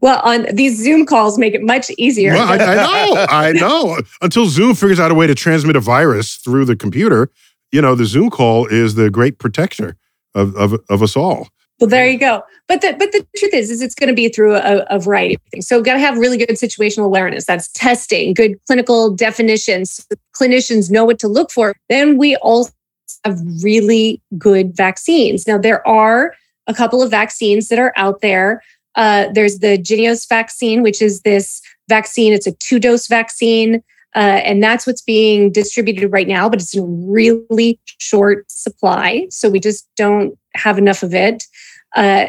well, 0.00 0.20
on 0.24 0.46
these 0.52 0.82
Zoom 0.82 1.06
calls 1.06 1.38
make 1.38 1.54
it 1.54 1.62
much 1.62 1.90
easier. 1.98 2.32
Well, 2.32 2.48
I, 2.48 2.56
I 2.56 2.74
know, 2.74 3.26
I 3.28 3.52
know. 3.52 3.98
Until 4.22 4.46
Zoom 4.46 4.74
figures 4.74 4.98
out 4.98 5.10
a 5.10 5.14
way 5.14 5.26
to 5.26 5.34
transmit 5.34 5.76
a 5.76 5.80
virus 5.80 6.36
through 6.36 6.64
the 6.64 6.76
computer, 6.76 7.30
you 7.70 7.80
know, 7.80 7.94
the 7.94 8.06
Zoom 8.06 8.30
call 8.30 8.66
is 8.66 8.94
the 8.94 9.10
great 9.10 9.38
protector 9.38 9.96
of 10.34 10.54
of, 10.56 10.80
of 10.88 11.02
us 11.02 11.16
all. 11.16 11.48
Well, 11.80 11.88
there 11.88 12.08
you 12.08 12.18
go. 12.18 12.42
But 12.66 12.80
the 12.80 12.94
but 12.98 13.12
the 13.12 13.24
truth 13.36 13.54
is, 13.54 13.70
is 13.70 13.80
it's 13.80 13.94
going 13.94 14.08
to 14.08 14.14
be 14.14 14.28
through 14.28 14.56
a, 14.56 14.84
a 14.90 14.98
variety 14.98 15.36
of 15.36 15.40
things. 15.52 15.68
So, 15.68 15.80
got 15.80 15.94
to 15.94 16.00
have 16.00 16.18
really 16.18 16.36
good 16.36 16.48
situational 16.50 17.04
awareness. 17.04 17.44
That's 17.44 17.70
testing, 17.72 18.34
good 18.34 18.58
clinical 18.66 19.14
definitions. 19.14 19.92
So 19.92 20.16
clinicians 20.36 20.90
know 20.90 21.04
what 21.04 21.20
to 21.20 21.28
look 21.28 21.52
for. 21.52 21.76
Then 21.88 22.18
we 22.18 22.34
also 22.36 22.72
have 23.24 23.40
really 23.62 24.20
good 24.36 24.76
vaccines. 24.76 25.46
Now, 25.46 25.56
there 25.56 25.86
are 25.86 26.34
a 26.68 26.74
couple 26.74 27.02
of 27.02 27.10
vaccines 27.10 27.68
that 27.68 27.78
are 27.78 27.92
out 27.96 28.20
there. 28.20 28.62
Uh, 28.94 29.28
there's 29.32 29.58
the 29.58 29.78
Jynneos 29.78 30.28
vaccine, 30.28 30.82
which 30.82 31.02
is 31.02 31.22
this 31.22 31.60
vaccine. 31.88 32.32
It's 32.32 32.46
a 32.46 32.52
two 32.52 32.78
dose 32.78 33.06
vaccine. 33.08 33.82
Uh, 34.14 34.40
and 34.44 34.62
that's 34.62 34.86
what's 34.86 35.02
being 35.02 35.52
distributed 35.52 36.08
right 36.08 36.28
now, 36.28 36.48
but 36.48 36.60
it's 36.60 36.74
in 36.74 37.10
really 37.10 37.78
short 37.98 38.50
supply. 38.50 39.26
So 39.30 39.50
we 39.50 39.60
just 39.60 39.88
don't 39.96 40.36
have 40.54 40.78
enough 40.78 41.02
of 41.02 41.14
it. 41.14 41.44
Uh, 41.94 42.26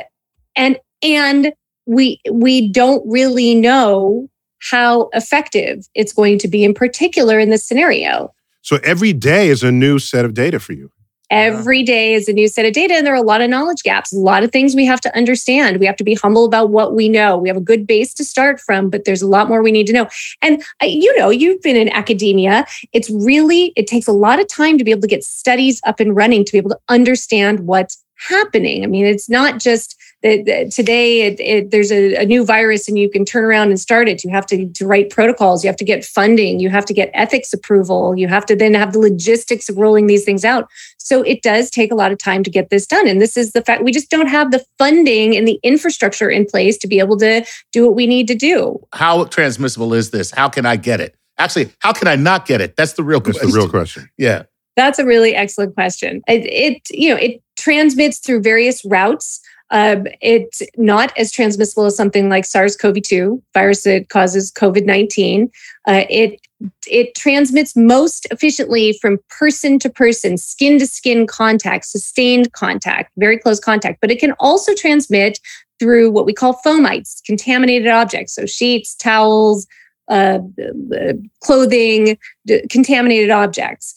and 0.55 0.77
and 1.01 1.53
we 1.85 2.19
we 2.31 2.71
don't 2.71 3.01
really 3.09 3.55
know 3.55 4.29
how 4.61 5.09
effective 5.13 5.87
it's 5.95 6.11
going 6.11 6.37
to 6.39 6.47
be, 6.47 6.63
in 6.63 6.73
particular 6.73 7.39
in 7.39 7.49
this 7.49 7.65
scenario. 7.65 8.33
So 8.61 8.77
every 8.83 9.13
day 9.13 9.47
is 9.47 9.63
a 9.63 9.71
new 9.71 9.99
set 9.99 10.25
of 10.25 10.33
data 10.33 10.59
for 10.59 10.73
you. 10.73 10.91
Every 11.29 11.83
day 11.83 12.13
is 12.13 12.27
a 12.27 12.33
new 12.33 12.47
set 12.47 12.65
of 12.65 12.73
data, 12.73 12.95
and 12.95 13.05
there 13.05 13.13
are 13.13 13.17
a 13.17 13.21
lot 13.21 13.41
of 13.41 13.49
knowledge 13.49 13.83
gaps, 13.83 14.11
a 14.11 14.17
lot 14.17 14.43
of 14.43 14.51
things 14.51 14.75
we 14.75 14.85
have 14.85 15.01
to 15.01 15.15
understand. 15.15 15.79
We 15.79 15.85
have 15.85 15.95
to 15.97 16.03
be 16.03 16.15
humble 16.15 16.45
about 16.45 16.71
what 16.71 16.95
we 16.95 17.07
know. 17.07 17.37
We 17.37 17.49
have 17.49 17.57
a 17.57 17.61
good 17.61 17.85
base 17.85 18.13
to 18.15 18.25
start 18.25 18.59
from, 18.59 18.89
but 18.89 19.05
there's 19.05 19.21
a 19.21 19.27
lot 19.27 19.47
more 19.47 19.61
we 19.61 19.71
need 19.71 19.87
to 19.87 19.93
know. 19.93 20.07
And 20.41 20.63
uh, 20.81 20.87
you 20.87 21.15
know, 21.17 21.29
you've 21.29 21.61
been 21.61 21.75
in 21.75 21.89
academia. 21.89 22.65
It's 22.93 23.09
really, 23.09 23.73
it 23.75 23.85
takes 23.85 24.07
a 24.07 24.11
lot 24.11 24.39
of 24.39 24.47
time 24.47 24.77
to 24.77 24.83
be 24.83 24.91
able 24.91 25.01
to 25.01 25.07
get 25.07 25.23
studies 25.23 25.81
up 25.85 25.99
and 25.99 26.15
running 26.15 26.45
to 26.45 26.51
be 26.51 26.57
able 26.57 26.71
to 26.71 26.79
understand 26.89 27.61
what's 27.61 28.03
happening. 28.27 28.83
I 28.83 28.87
mean, 28.87 29.05
it's 29.05 29.29
not 29.29 29.59
just 29.59 29.95
that 30.21 30.45
that 30.45 30.71
today 30.71 31.21
it, 31.21 31.39
it, 31.39 31.71
there's 31.71 31.91
a, 31.91 32.15
a 32.15 32.25
new 32.25 32.43
virus 32.43 32.89
and 32.89 32.97
you 32.97 33.09
can 33.09 33.23
turn 33.23 33.45
around 33.45 33.69
and 33.69 33.79
start 33.79 34.09
it. 34.09 34.23
You 34.23 34.29
have 34.31 34.45
to, 34.47 34.67
to 34.67 34.85
write 34.85 35.09
protocols. 35.09 35.63
You 35.63 35.69
have 35.69 35.77
to 35.77 35.85
get 35.85 36.03
funding. 36.03 36.59
You 36.59 36.69
have 36.69 36.85
to 36.85 36.93
get 36.93 37.09
ethics 37.13 37.53
approval. 37.53 38.17
You 38.17 38.27
have 38.27 38.45
to 38.47 38.55
then 38.55 38.73
have 38.73 38.91
the 38.91 38.99
logistics 38.99 39.69
of 39.69 39.77
rolling 39.77 40.07
these 40.07 40.25
things 40.25 40.43
out. 40.43 40.67
So 40.97 41.21
it 41.21 41.41
does 41.41 41.69
take 41.71 41.91
a 41.91 41.95
lot 41.95 42.11
of 42.11 42.17
time 42.17 42.43
to 42.43 42.49
get 42.49 42.69
this 42.69 42.85
done. 42.85 43.07
And 43.07 43.21
this 43.21 43.37
is 43.37 43.53
the 43.53 43.61
fact 43.61 43.83
we 43.83 43.91
just 43.91 44.09
don't 44.09 44.27
have 44.27 44.51
the 44.51 44.63
funding 44.77 45.35
and 45.35 45.47
the 45.47 45.59
infrastructure 45.63 46.29
in 46.29 46.45
place 46.45 46.77
to 46.79 46.87
be 46.87 46.99
able 46.99 47.17
to 47.17 47.45
do 47.71 47.85
what 47.85 47.95
we 47.95 48.05
need 48.05 48.27
to 48.27 48.35
do. 48.35 48.79
How 48.93 49.23
transmissible 49.25 49.93
is 49.93 50.11
this? 50.11 50.31
How 50.31 50.49
can 50.49 50.65
I 50.65 50.75
get 50.75 50.99
it? 50.99 51.15
Actually, 51.37 51.71
how 51.79 51.93
can 51.93 52.09
I 52.09 52.17
not 52.17 52.45
get 52.45 52.59
it? 52.59 52.75
That's 52.75 52.93
the 52.93 53.03
real 53.03 53.21
That's 53.21 53.37
question. 53.37 53.51
the 53.51 53.57
real 53.57 53.69
question. 53.69 54.09
Yeah. 54.17 54.43
That's 54.75 54.99
a 54.99 55.05
really 55.05 55.33
excellent 55.35 55.73
question. 55.73 56.21
It, 56.27 56.45
it 56.45 56.81
you 56.91 57.09
know, 57.09 57.15
it 57.15 57.41
transmits 57.59 58.19
through 58.19 58.41
various 58.41 58.83
routes. 58.85 59.41
Um, 59.71 60.07
it's 60.21 60.63
not 60.77 61.15
as 61.15 61.31
transmissible 61.31 61.85
as 61.85 61.95
something 61.95 62.27
like 62.27 62.45
SARS-CoV-2 62.45 63.41
virus 63.53 63.83
that 63.83 64.09
causes 64.09 64.51
COVID-19. 64.51 65.51
Uh, 65.87 66.05
it 66.09 66.39
it 66.87 67.15
transmits 67.15 67.75
most 67.75 68.27
efficiently 68.31 68.91
from 69.01 69.17
person 69.29 69.79
to 69.79 69.89
person, 69.89 70.37
skin 70.37 70.77
to 70.79 70.87
skin 70.87 71.25
contact, 71.25 71.85
sustained 71.85 72.51
contact, 72.51 73.11
very 73.15 73.37
close 73.37 73.61
contact. 73.61 74.01
But 74.01 74.11
it 74.11 74.19
can 74.19 74.33
also 74.39 74.73
transmit 74.73 75.39
through 75.79 76.11
what 76.11 76.25
we 76.25 76.33
call 76.33 76.59
fomites, 76.65 77.23
contaminated 77.23 77.87
objects, 77.87 78.35
so 78.35 78.45
sheets, 78.45 78.93
towels, 78.95 79.67
uh, 80.09 80.39
clothing, 81.41 82.17
contaminated 82.69 83.29
objects. 83.29 83.95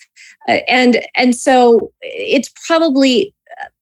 Uh, 0.49 0.59
and 0.69 1.03
and 1.17 1.35
so 1.35 1.93
it's 2.01 2.53
probably 2.67 3.35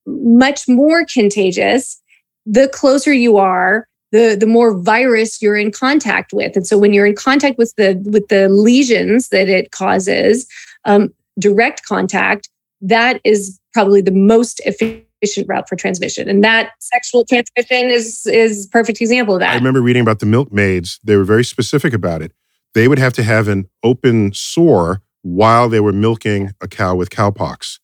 much 0.05 0.67
more 0.67 1.05
contagious 1.05 2.01
the 2.45 2.67
closer 2.69 3.13
you 3.13 3.37
are 3.37 3.87
the 4.11 4.35
the 4.39 4.47
more 4.47 4.77
virus 4.77 5.41
you're 5.41 5.57
in 5.57 5.71
contact 5.71 6.33
with 6.33 6.55
and 6.55 6.65
so 6.65 6.77
when 6.77 6.93
you're 6.93 7.05
in 7.05 7.15
contact 7.15 7.57
with 7.57 7.73
the 7.75 8.01
with 8.11 8.27
the 8.29 8.49
lesions 8.49 9.29
that 9.29 9.47
it 9.47 9.71
causes 9.71 10.47
um, 10.85 11.13
direct 11.39 11.83
contact 11.85 12.49
that 12.81 13.21
is 13.23 13.59
probably 13.73 14.01
the 14.01 14.11
most 14.11 14.59
efficient 14.65 15.47
route 15.47 15.69
for 15.69 15.75
transmission 15.75 16.27
and 16.27 16.43
that 16.43 16.71
sexual 16.79 17.23
transmission 17.25 17.89
is 17.89 18.25
is 18.25 18.65
a 18.65 18.69
perfect 18.69 19.01
example 19.01 19.35
of 19.35 19.39
that. 19.39 19.51
I 19.51 19.55
remember 19.55 19.81
reading 19.81 20.01
about 20.01 20.19
the 20.19 20.25
milkmaids. 20.25 20.99
They 21.03 21.15
were 21.15 21.23
very 21.23 21.43
specific 21.43 21.93
about 21.93 22.21
it. 22.21 22.31
They 22.73 22.87
would 22.87 22.99
have 22.99 23.13
to 23.13 23.23
have 23.23 23.47
an 23.47 23.69
open 23.83 24.33
sore 24.33 25.01
while 25.21 25.69
they 25.69 25.79
were 25.79 25.93
milking 25.93 26.53
a 26.61 26.67
cow 26.67 26.95
with 26.95 27.09
cowpox. 27.09 27.79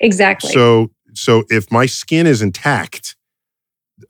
exactly 0.00 0.52
So, 0.52 0.90
so 1.14 1.44
if 1.48 1.70
my 1.70 1.86
skin 1.86 2.26
is 2.26 2.42
intact, 2.42 3.16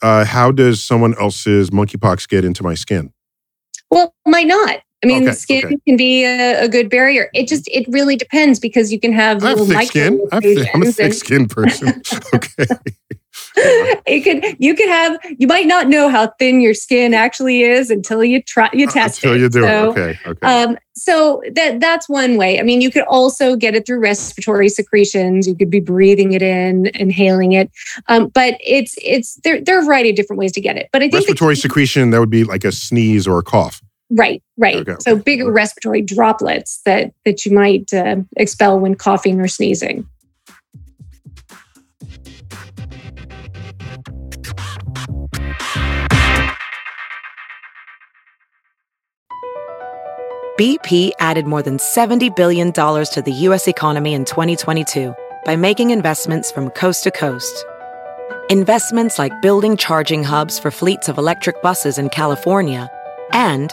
uh, 0.01 0.25
how 0.25 0.51
does 0.51 0.83
someone 0.83 1.15
else's 1.19 1.71
monkeypox 1.71 2.29
get 2.29 2.45
into 2.45 2.62
my 2.62 2.75
skin? 2.75 3.12
Well, 3.91 4.15
might 4.27 4.47
not. 4.47 4.81
I 5.03 5.07
mean, 5.07 5.23
Okay, 5.23 5.27
the 5.27 5.33
skin 5.33 5.65
okay. 5.65 5.77
can 5.87 5.97
be 5.97 6.25
a, 6.25 6.65
a 6.65 6.69
good 6.69 6.88
barrier. 6.88 7.29
It 7.35 7.49
just 7.49 7.69
it 7.69 7.87
really 7.88 8.17
depends 8.17 8.61
because 8.61 8.93
you 8.93 9.01
can 9.01 9.12
have 9.12 9.43
I 9.43 9.49
have 9.49 9.59
little 9.59 9.75
thick 9.75 9.88
skin. 9.88 10.21
I 10.31 10.67
I'm 10.75 10.83
a 10.83 10.93
thick 10.93 11.15
skin 11.15 11.49
person. 11.49 11.88
okay. 12.35 12.67
it 13.57 14.23
could 14.25 14.57
you 14.59 14.75
could 14.75 14.88
have 14.88 15.19
you 15.38 15.47
might 15.47 15.67
not 15.67 15.88
know 15.88 16.09
how 16.09 16.27
thin 16.38 16.61
your 16.61 16.75
skin 16.75 17.15
actually 17.15 17.62
is 17.62 17.91
until 17.91 18.23
you 18.23 18.43
try 18.43 18.69
you 18.73 18.87
test 18.87 19.19
it. 19.19 19.25
Until 19.25 19.37
it. 19.37 19.41
you 19.41 19.49
do 19.49 19.62
so, 19.62 19.67
it. 19.67 19.88
Okay. 19.88 20.19
Okay. 20.27 20.47
Um, 20.47 20.79
so 20.95 21.43
that 21.55 21.81
that's 21.81 22.09
one 22.09 22.37
way. 22.37 22.61
I 22.61 22.62
mean, 22.62 22.81
you 22.81 22.91
could 22.91 23.05
also 23.05 23.57
get 23.57 23.75
it 23.75 23.87
through 23.87 24.01
respiratory 24.01 24.69
secretions. 24.69 25.47
You 25.47 25.55
could 25.55 25.71
be 25.71 25.81
breathing 25.81 26.33
it 26.33 26.43
in, 26.43 26.87
inhaling 26.95 27.53
it. 27.53 27.71
Um, 28.09 28.29
but 28.29 28.59
it's 28.65 28.95
it's 29.03 29.37
there. 29.43 29.61
There 29.61 29.79
are 29.79 29.83
a 29.83 29.85
variety 29.85 30.11
of 30.11 30.17
different 30.17 30.38
ways 30.38 30.53
to 30.53 30.61
get 30.61 30.77
it. 30.77 30.88
But 30.93 31.03
I 31.03 31.05
think 31.05 31.12
the 31.12 31.19
Respiratory 31.19 31.57
secretion, 31.57 32.11
that 32.11 32.21
would 32.21 32.31
be 32.31 32.45
like 32.45 32.65
a 32.65 32.73
sneeze 32.73 33.27
or 33.27 33.38
a 33.38 33.43
cough. 33.43 33.83
Right, 34.14 34.42
right. 34.59 34.77
Okay, 34.77 34.96
so 35.01 35.12
okay. 35.12 35.22
bigger 35.22 35.51
respiratory 35.51 36.03
droplets 36.03 36.83
that 36.85 37.14
that 37.25 37.46
you 37.46 37.53
might 37.53 37.92
uh, 37.94 38.16
expel 38.37 38.79
when 38.79 38.94
coughing 38.94 39.40
or 39.40 39.48
sneezing. 39.48 40.07
BP 50.59 51.12
added 51.18 51.46
more 51.46 51.62
than 51.62 51.79
$70 51.79 52.37
billion 52.37 52.72
to 52.72 53.22
the 53.25 53.33
U.S. 53.33 53.66
economy 53.66 54.12
in 54.12 54.27
2022 54.27 55.14
by 55.46 55.57
making 55.57 55.90
investments 55.90 56.53
from 56.53 56.68
coast 56.70 57.05
to 57.05 57.11
coast. 57.11 57.64
Investments 58.51 59.18
like 59.18 59.33
building 59.40 59.79
charging 59.79 60.22
hubs 60.22 60.59
for 60.59 60.70
fleets 60.70 61.09
of 61.09 61.16
electric 61.16 61.62
buses 61.62 61.96
in 61.96 62.11
California 62.11 62.90
and 63.33 63.72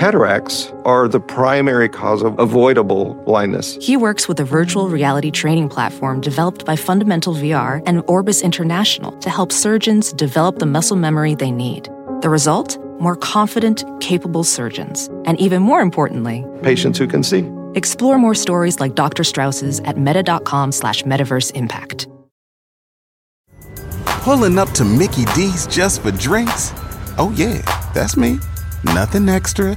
Cataracts 0.00 0.72
are 0.86 1.08
the 1.08 1.20
primary 1.20 1.86
cause 1.86 2.22
of 2.22 2.38
avoidable 2.38 3.12
blindness. 3.26 3.76
He 3.82 3.98
works 3.98 4.26
with 4.26 4.40
a 4.40 4.44
virtual 4.44 4.88
reality 4.88 5.30
training 5.30 5.68
platform 5.68 6.22
developed 6.22 6.64
by 6.64 6.74
Fundamental 6.74 7.34
VR 7.34 7.82
and 7.84 8.02
Orbis 8.06 8.40
International 8.40 9.12
to 9.18 9.28
help 9.28 9.52
surgeons 9.52 10.14
develop 10.14 10.58
the 10.58 10.64
muscle 10.64 10.96
memory 10.96 11.34
they 11.34 11.50
need. 11.50 11.90
The 12.22 12.30
result? 12.30 12.78
More 12.98 13.14
confident, 13.14 13.84
capable 14.00 14.42
surgeons. 14.42 15.10
And 15.26 15.38
even 15.38 15.60
more 15.60 15.82
importantly, 15.82 16.46
patients 16.62 16.96
who 16.96 17.06
can 17.06 17.22
see. 17.22 17.46
Explore 17.74 18.16
more 18.16 18.34
stories 18.34 18.80
like 18.80 18.94
Dr. 18.94 19.22
Strauss's 19.22 19.80
at 19.80 19.98
meta.com 19.98 20.72
slash 20.72 21.02
metaverse 21.02 21.52
impact. 21.54 22.08
Pulling 24.24 24.58
up 24.58 24.70
to 24.70 24.82
Mickey 24.82 25.26
D's 25.34 25.66
just 25.66 26.00
for 26.00 26.10
drinks? 26.10 26.72
Oh 27.18 27.34
yeah, 27.36 27.60
that's 27.92 28.16
me. 28.16 28.38
Nothing 28.82 29.28
extra, 29.28 29.76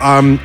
Um, 0.00 0.40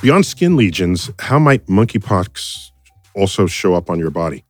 beyond 0.00 0.24
skin 0.24 0.56
lesions, 0.56 1.10
how 1.18 1.38
might 1.38 1.66
monkeypox 1.66 2.70
also 3.14 3.46
show 3.46 3.74
up 3.74 3.90
on 3.90 3.98
your 3.98 4.10
body? 4.10 4.44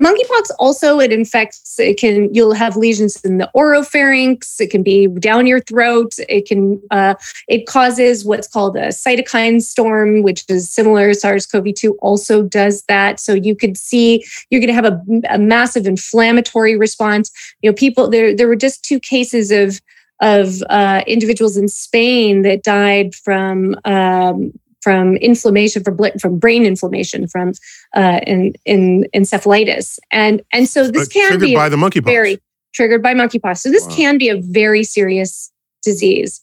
Monkeypox 0.00 0.50
also 0.60 1.00
it 1.00 1.12
infects. 1.12 1.78
It 1.78 1.98
can 1.98 2.32
you'll 2.32 2.54
have 2.54 2.76
lesions 2.76 3.20
in 3.24 3.38
the 3.38 3.50
oropharynx. 3.54 4.60
It 4.60 4.70
can 4.70 4.82
be 4.82 5.08
down 5.08 5.46
your 5.46 5.60
throat. 5.60 6.12
It 6.28 6.46
can 6.46 6.80
uh, 6.90 7.14
it 7.48 7.66
causes 7.66 8.24
what's 8.24 8.46
called 8.46 8.76
a 8.76 8.88
cytokine 8.88 9.60
storm, 9.60 10.22
which 10.22 10.44
is 10.48 10.70
similar. 10.70 11.12
SARS-CoV-2 11.14 11.94
also 12.00 12.42
does 12.42 12.82
that. 12.82 13.18
So 13.18 13.34
you 13.34 13.56
could 13.56 13.76
see 13.76 14.24
you're 14.50 14.60
going 14.60 14.68
to 14.68 14.74
have 14.74 14.84
a, 14.84 15.02
a 15.30 15.38
massive 15.38 15.86
inflammatory 15.86 16.76
response. 16.76 17.32
You 17.62 17.70
know, 17.70 17.74
people 17.74 18.08
there 18.08 18.34
there 18.34 18.46
were 18.46 18.56
just 18.56 18.84
two 18.84 19.00
cases 19.00 19.50
of 19.50 19.80
of 20.20 20.62
uh, 20.68 21.02
individuals 21.06 21.56
in 21.56 21.68
Spain 21.68 22.42
that 22.42 22.62
died 22.62 23.14
from 23.14 23.76
um, 23.84 24.52
from 24.80 25.16
inflammation 25.16 25.82
from 25.82 25.98
from 26.18 26.38
brain 26.38 26.64
inflammation 26.64 27.26
from 27.26 27.52
uh, 27.96 28.20
in, 28.26 28.54
in 28.64 29.06
encephalitis 29.14 29.98
and 30.12 30.42
and 30.52 30.68
so 30.68 30.90
this 30.90 31.08
uh, 31.08 31.12
can 31.12 31.28
triggered 31.28 31.48
be 31.48 31.54
by 31.54 31.68
the 31.68 31.76
monkeypox. 31.76 32.04
very 32.04 32.38
triggered 32.74 33.02
by 33.02 33.14
monkeypox 33.14 33.58
so 33.58 33.70
this 33.70 33.86
wow. 33.86 33.96
can 33.96 34.18
be 34.18 34.28
a 34.28 34.40
very 34.40 34.84
serious 34.84 35.52
disease 35.82 36.40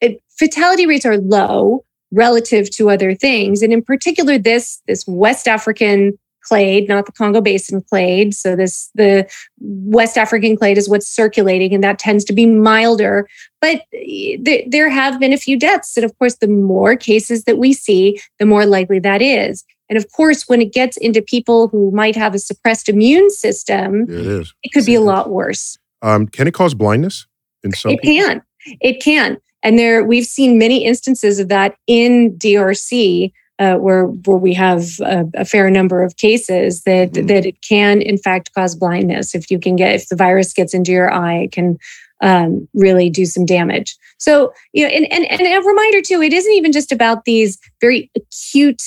it, 0.00 0.20
fatality 0.28 0.86
rates 0.86 1.06
are 1.06 1.18
low 1.18 1.84
relative 2.10 2.70
to 2.70 2.90
other 2.90 3.14
things 3.14 3.62
and 3.62 3.72
in 3.72 3.82
particular 3.82 4.36
this 4.38 4.82
this 4.86 5.06
west 5.06 5.46
african 5.46 6.18
clade, 6.46 6.88
not 6.88 7.06
the 7.06 7.12
Congo 7.12 7.40
Basin 7.40 7.82
clade. 7.82 8.34
So 8.34 8.56
this 8.56 8.90
the 8.94 9.28
West 9.60 10.16
African 10.16 10.56
clade 10.56 10.78
is 10.78 10.88
what's 10.88 11.08
circulating, 11.08 11.74
and 11.74 11.82
that 11.84 11.98
tends 11.98 12.24
to 12.24 12.32
be 12.32 12.46
milder. 12.46 13.28
But 13.60 13.82
th- 13.92 14.66
there 14.68 14.88
have 14.88 15.18
been 15.18 15.32
a 15.32 15.38
few 15.38 15.58
deaths, 15.58 15.96
and 15.96 16.04
of 16.04 16.16
course, 16.18 16.36
the 16.36 16.48
more 16.48 16.96
cases 16.96 17.44
that 17.44 17.58
we 17.58 17.72
see, 17.72 18.20
the 18.38 18.46
more 18.46 18.66
likely 18.66 18.98
that 19.00 19.22
is. 19.22 19.64
And 19.88 19.96
of 19.96 20.10
course, 20.12 20.48
when 20.48 20.60
it 20.60 20.72
gets 20.72 20.96
into 20.96 21.22
people 21.22 21.68
who 21.68 21.90
might 21.92 22.16
have 22.16 22.34
a 22.34 22.38
suppressed 22.38 22.88
immune 22.88 23.30
system, 23.30 24.02
it, 24.02 24.10
is. 24.10 24.54
it 24.62 24.72
could 24.72 24.84
be 24.84 24.94
a 24.94 25.00
lot 25.00 25.30
worse. 25.30 25.78
Um, 26.02 26.26
can 26.26 26.46
it 26.48 26.54
cause 26.54 26.74
blindness 26.74 27.26
in 27.62 27.72
some? 27.72 27.92
It 27.92 28.02
people? 28.02 28.26
can. 28.26 28.42
It 28.80 29.02
can. 29.02 29.38
And 29.62 29.78
there, 29.78 30.04
we've 30.04 30.26
seen 30.26 30.58
many 30.58 30.84
instances 30.84 31.38
of 31.38 31.48
that 31.48 31.76
in 31.86 32.36
DRC 32.38 33.32
uh, 33.58 33.76
where 33.76 34.06
where 34.06 34.36
we 34.36 34.52
have 34.54 34.84
a, 35.00 35.24
a, 35.34 35.44
fair 35.44 35.70
number 35.70 36.02
of 36.02 36.16
cases 36.16 36.82
that 36.82 37.12
mm-hmm. 37.12 37.26
that 37.26 37.46
it 37.46 37.60
can 37.62 38.02
in 38.02 38.18
fact 38.18 38.52
cause 38.54 38.74
blindness 38.74 39.34
if 39.34 39.50
you 39.50 39.58
can 39.58 39.76
get 39.76 39.94
if 39.94 40.08
the 40.08 40.16
virus 40.16 40.52
gets 40.52 40.74
into 40.74 40.92
your 40.92 41.12
eye 41.12 41.38
it 41.38 41.52
can 41.52 41.78
um, 42.22 42.68
really 42.74 43.10
do 43.10 43.24
some 43.24 43.44
damage 43.44 43.96
so 44.18 44.52
you 44.72 44.84
know 44.84 44.90
and, 44.90 45.10
and 45.12 45.24
and 45.30 45.40
a 45.40 45.66
reminder 45.66 46.02
too 46.02 46.20
it 46.20 46.32
isn't 46.32 46.52
even 46.52 46.72
just 46.72 46.92
about 46.92 47.24
these 47.24 47.58
very 47.80 48.10
acute 48.16 48.82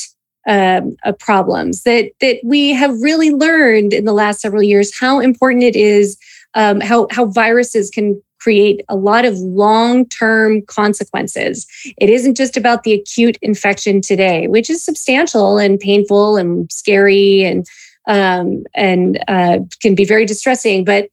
um, 0.47 0.95
uh, 1.03 1.12
problems 1.13 1.84
that 1.84 2.12
that 2.21 2.38
we 2.43 2.69
have 2.69 3.01
really 3.01 3.32
learned 3.32 3.93
in 3.93 4.05
the 4.05 4.13
last 4.13 4.39
several 4.39 4.63
years 4.63 4.97
how 4.99 5.19
important 5.19 5.63
it 5.63 5.75
is 5.75 6.17
um, 6.53 6.79
how 6.79 7.08
how 7.12 7.25
viruses 7.25 7.89
can 7.89 8.21
create 8.39 8.84
a 8.89 8.95
lot 8.95 9.25
of 9.25 9.38
long 9.38 10.08
term 10.08 10.62
consequences. 10.63 11.67
It 11.97 12.10
isn't 12.10 12.36
just 12.36 12.58
about 12.58 12.84
the 12.84 12.93
acute 12.93 13.38
infection 13.41 14.02
today, 14.02 14.47
which 14.47 14.69
is 14.69 14.84
substantial 14.84 15.58
and 15.58 15.80
painful 15.80 16.38
and 16.38 16.71
scary 16.71 17.43
and 17.43 17.67
um, 18.08 18.63
and 18.73 19.23
uh, 19.28 19.60
can 19.82 19.93
be 19.93 20.06
very 20.06 20.25
distressing. 20.25 20.84
But 20.84 21.10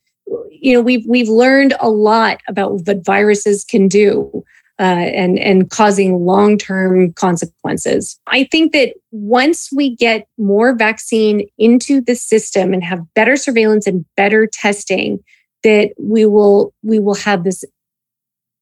you 0.51 0.73
know 0.73 0.81
we've 0.81 1.05
we've 1.07 1.29
learned 1.29 1.75
a 1.81 1.91
lot 1.91 2.41
about 2.49 2.87
what 2.87 3.05
viruses 3.05 3.65
can 3.65 3.89
do. 3.89 4.45
Uh, 4.79 5.09
and 5.15 5.39
and 5.39 5.71
causing 5.71 6.27
long 6.27 6.59
term 6.59 7.11
consequences. 7.15 8.21
I 8.27 8.45
think 8.45 8.75
that 8.75 8.93
once 9.11 9.71
we 9.75 9.97
get 9.97 10.29
more 10.37 10.75
vaccine 10.75 11.49
into 11.57 12.03
the 12.03 12.15
system 12.15 12.75
and 12.75 12.85
have 12.85 13.01
better 13.15 13.39
surveillance 13.39 13.87
and 13.87 14.05
better 14.17 14.47
testing, 14.47 15.25
that 15.67 15.93
we 15.99 16.25
will 16.25 16.73
we 16.85 17.01
will 17.01 17.17
have 17.17 17.43
this 17.43 17.65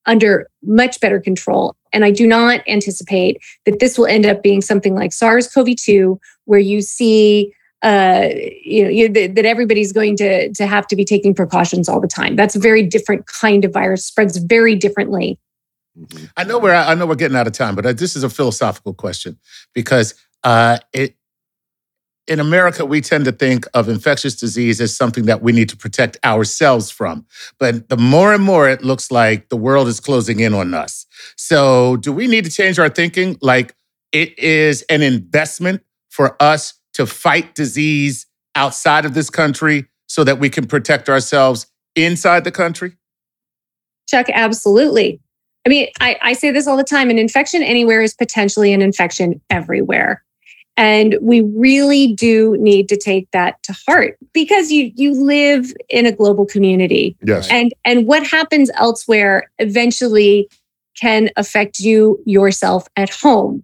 under 0.07 0.49
much 0.63 1.01
better 1.01 1.21
control. 1.21 1.77
And 1.93 2.05
i 2.05 2.11
do 2.11 2.27
not 2.27 2.61
anticipate 2.67 3.41
that 3.67 3.79
this 3.79 3.97
will 3.97 4.07
end 4.07 4.27
up 4.27 4.43
being 4.43 4.61
something 4.61 4.95
like 4.95 5.13
sars-cov-2 5.13 6.19
where 6.47 6.59
you 6.59 6.81
see 6.81 7.53
uh, 7.83 8.31
you 8.65 8.83
know 8.83 8.89
you, 8.89 9.09
that, 9.11 9.35
that 9.35 9.45
everybody's 9.45 9.93
going 9.93 10.17
to 10.17 10.51
to 10.55 10.67
have 10.67 10.87
to 10.87 10.97
be 10.97 11.05
taking 11.05 11.35
precautions 11.35 11.87
all 11.87 12.01
the 12.01 12.09
time. 12.09 12.35
That's 12.35 12.57
a 12.57 12.59
very 12.59 12.83
different 12.83 13.27
kind 13.27 13.63
of 13.67 13.73
virus 13.75 14.07
spreads 14.07 14.39
very 14.39 14.75
differently. 14.75 15.39
I 16.37 16.45
know 16.45 16.59
we're 16.59 16.75
i 16.75 16.95
know 16.95 17.07
we're 17.07 17.15
getting 17.15 17.37
out 17.37 17.47
of 17.47 17.53
time 17.53 17.75
but 17.77 17.85
uh, 17.87 17.93
this 17.93 18.17
is 18.17 18.25
a 18.25 18.31
philosophical 18.31 18.95
question 18.95 19.39
because 19.75 20.15
uh, 20.43 20.79
it 20.93 21.17
in 22.27 22.41
America, 22.41 22.87
we 22.87 23.01
tend 23.01 23.27
to 23.27 23.33
think 23.33 23.67
of 23.75 23.89
infectious 23.89 24.35
disease 24.35 24.81
as 24.81 24.97
something 24.97 25.27
that 25.27 25.43
we 25.43 25.53
need 25.53 25.69
to 25.69 25.77
protect 25.77 26.17
ourselves 26.25 26.91
from. 26.91 27.27
But 27.59 27.89
the 27.89 27.97
more 27.97 28.33
and 28.33 28.43
more 28.43 28.69
it 28.69 28.83
looks 28.83 29.11
like 29.11 29.51
the 29.51 29.57
world 29.57 29.89
is 29.89 30.01
closing 30.01 30.41
in 30.41 30.55
on 30.55 30.73
us. 30.73 31.07
So, 31.37 31.97
do 31.97 32.13
we 32.13 32.27
need 32.27 32.45
to 32.45 32.51
change 32.51 32.79
our 32.79 32.89
thinking? 32.89 33.37
Like 33.43 33.75
it 34.13 34.39
is 34.39 34.83
an 34.83 35.03
investment 35.03 35.83
for 36.09 36.41
us 36.43 36.75
to 36.95 37.07
fight 37.07 37.55
disease 37.55 38.27
outside 38.55 39.05
of 39.05 39.15
this 39.15 39.29
country 39.29 39.87
so 40.07 40.25
that 40.25 40.39
we 40.39 40.49
can 40.49 40.67
protect 40.67 41.09
ourselves 41.09 41.67
inside 41.97 42.45
the 42.45 42.53
country? 42.53 42.97
Chuck, 44.09 44.27
absolutely. 44.33 45.21
I 45.67 45.71
mean, 45.71 45.89
I, 46.01 46.19
I 46.23 46.33
say 46.35 46.51
this 46.51 46.67
all 46.67 46.77
the 46.77 46.85
time 46.85 47.11
an 47.11 47.19
infection 47.19 47.63
anywhere 47.63 48.03
is 48.03 48.15
potentially 48.15 48.73
an 48.73 48.83
infection 48.83 49.41
everywhere. 49.51 50.23
And 50.77 51.17
we 51.21 51.41
really 51.41 52.13
do 52.15 52.57
need 52.59 52.89
to 52.89 52.97
take 52.97 53.31
that 53.31 53.63
to 53.63 53.77
heart 53.87 54.19
because 54.33 54.73
you 54.73 54.91
you 54.97 55.13
live 55.15 55.73
in 55.89 56.05
a 56.05 56.13
global 56.13 56.47
community. 56.47 57.17
Yes. 57.23 57.49
And 57.51 57.73
and 57.85 58.07
what 58.07 58.27
happens 58.27 58.71
elsewhere 58.75 59.51
eventually 59.59 60.49
can 61.01 61.31
affect 61.37 61.81
you 61.81 62.21
yourself 62.27 62.87
at 62.97 63.11
home. 63.11 63.63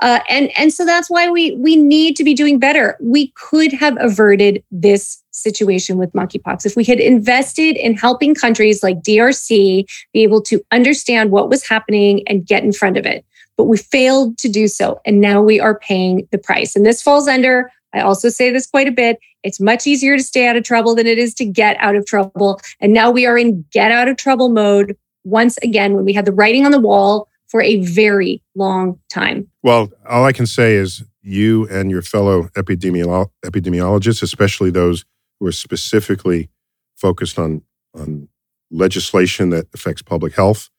Uh, 0.00 0.20
and 0.28 0.50
and 0.58 0.72
so 0.72 0.84
that's 0.84 1.08
why 1.08 1.30
we 1.30 1.52
we 1.52 1.76
need 1.76 2.16
to 2.16 2.24
be 2.24 2.34
doing 2.34 2.58
better. 2.58 2.96
We 3.00 3.32
could 3.36 3.72
have 3.72 3.96
averted 3.98 4.62
this 4.70 5.22
situation 5.30 5.96
with 5.96 6.12
monkeypox 6.12 6.66
if 6.66 6.76
we 6.76 6.84
had 6.84 7.00
invested 7.00 7.76
in 7.76 7.96
helping 7.96 8.34
countries 8.34 8.82
like 8.82 9.00
DRC 9.00 9.88
be 10.12 10.22
able 10.22 10.42
to 10.42 10.60
understand 10.70 11.30
what 11.30 11.48
was 11.48 11.66
happening 11.66 12.22
and 12.26 12.46
get 12.46 12.62
in 12.62 12.72
front 12.72 12.98
of 12.98 13.06
it 13.06 13.24
but 13.60 13.66
we 13.66 13.76
failed 13.76 14.38
to 14.38 14.48
do 14.48 14.66
so. 14.66 15.02
And 15.04 15.20
now 15.20 15.42
we 15.42 15.60
are 15.60 15.78
paying 15.78 16.26
the 16.32 16.38
price. 16.38 16.74
And 16.74 16.86
this 16.86 17.02
falls 17.02 17.28
under, 17.28 17.70
I 17.92 18.00
also 18.00 18.30
say 18.30 18.50
this 18.50 18.66
quite 18.66 18.88
a 18.88 18.90
bit, 18.90 19.18
it's 19.42 19.60
much 19.60 19.86
easier 19.86 20.16
to 20.16 20.22
stay 20.22 20.48
out 20.48 20.56
of 20.56 20.64
trouble 20.64 20.94
than 20.94 21.06
it 21.06 21.18
is 21.18 21.34
to 21.34 21.44
get 21.44 21.76
out 21.78 21.94
of 21.94 22.06
trouble. 22.06 22.58
And 22.80 22.94
now 22.94 23.10
we 23.10 23.26
are 23.26 23.36
in 23.36 23.66
get 23.70 23.92
out 23.92 24.08
of 24.08 24.16
trouble 24.16 24.48
mode 24.48 24.96
once 25.24 25.58
again 25.58 25.92
when 25.92 26.06
we 26.06 26.14
had 26.14 26.24
the 26.24 26.32
writing 26.32 26.64
on 26.64 26.72
the 26.72 26.80
wall 26.80 27.28
for 27.48 27.60
a 27.60 27.82
very 27.82 28.42
long 28.54 28.98
time. 29.10 29.46
Well, 29.62 29.90
all 30.08 30.24
I 30.24 30.32
can 30.32 30.46
say 30.46 30.72
is 30.72 31.04
you 31.20 31.68
and 31.68 31.90
your 31.90 32.00
fellow 32.00 32.44
epidemiolo- 32.56 33.28
epidemiologists, 33.44 34.22
especially 34.22 34.70
those 34.70 35.04
who 35.38 35.48
are 35.48 35.52
specifically 35.52 36.48
focused 36.96 37.38
on, 37.38 37.60
on 37.94 38.26
legislation 38.70 39.50
that 39.50 39.66
affects 39.74 40.00
public 40.00 40.34
health. 40.34 40.70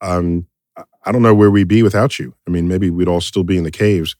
Um, 0.00 0.46
I- 1.04 1.12
don't 1.12 1.22
know 1.22 1.34
where 1.34 1.50
we'd 1.50 1.68
be 1.68 1.82
without 1.82 2.18
you. 2.18 2.34
I 2.46 2.50
mean, 2.50 2.68
maybe 2.68 2.90
we'd 2.90 3.08
all 3.08 3.20
still 3.20 3.44
be 3.44 3.56
in 3.58 3.64
the 3.64 3.70
caves, 3.70 4.14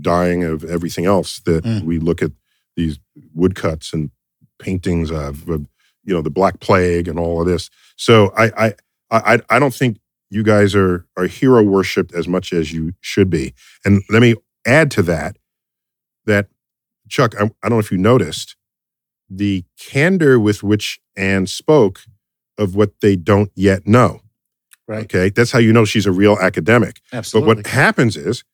dying 0.00 0.44
of 0.44 0.64
everything 0.64 1.06
else 1.06 1.40
that 1.40 1.64
Mm. 1.64 1.84
we 1.84 1.98
look 1.98 2.22
at 2.22 2.32
these 2.76 2.98
woodcuts 3.34 3.92
and 3.92 4.10
paintings 4.58 5.10
of, 5.10 5.48
of, 5.48 5.66
you 6.04 6.14
know, 6.14 6.22
the 6.22 6.30
Black 6.30 6.60
Plague 6.60 7.08
and 7.08 7.18
all 7.18 7.40
of 7.40 7.46
this. 7.46 7.70
So 7.96 8.32
I, 8.36 8.66
I, 8.66 8.74
I, 9.10 9.40
I 9.50 9.58
don't 9.58 9.74
think 9.74 9.98
you 10.30 10.42
guys 10.42 10.74
are 10.74 11.06
are 11.16 11.26
hero 11.26 11.62
worshipped 11.62 12.12
as 12.12 12.26
much 12.26 12.52
as 12.52 12.72
you 12.72 12.92
should 13.00 13.30
be. 13.30 13.54
And 13.84 14.02
let 14.10 14.20
me 14.20 14.34
add 14.66 14.90
to 14.92 15.02
that 15.02 15.36
that 16.26 16.48
Chuck, 17.08 17.34
I, 17.40 17.44
I 17.44 17.68
don't 17.68 17.70
know 17.70 17.78
if 17.78 17.92
you 17.92 17.98
noticed 17.98 18.56
the 19.30 19.64
candor 19.78 20.38
with 20.40 20.62
which 20.64 21.00
Anne 21.16 21.46
spoke 21.46 22.00
of 22.58 22.74
what 22.74 23.00
they 23.00 23.14
don't 23.16 23.50
yet 23.54 23.86
know. 23.86 24.20
Right. 24.88 25.04
Okay, 25.04 25.30
that's 25.30 25.50
how 25.50 25.58
you 25.58 25.72
know 25.72 25.84
she's 25.84 26.06
a 26.06 26.12
real 26.12 26.38
academic. 26.40 27.00
Absolutely. 27.12 27.54
But 27.54 27.56
what 27.56 27.66
happens 27.66 28.16
is, 28.16 28.44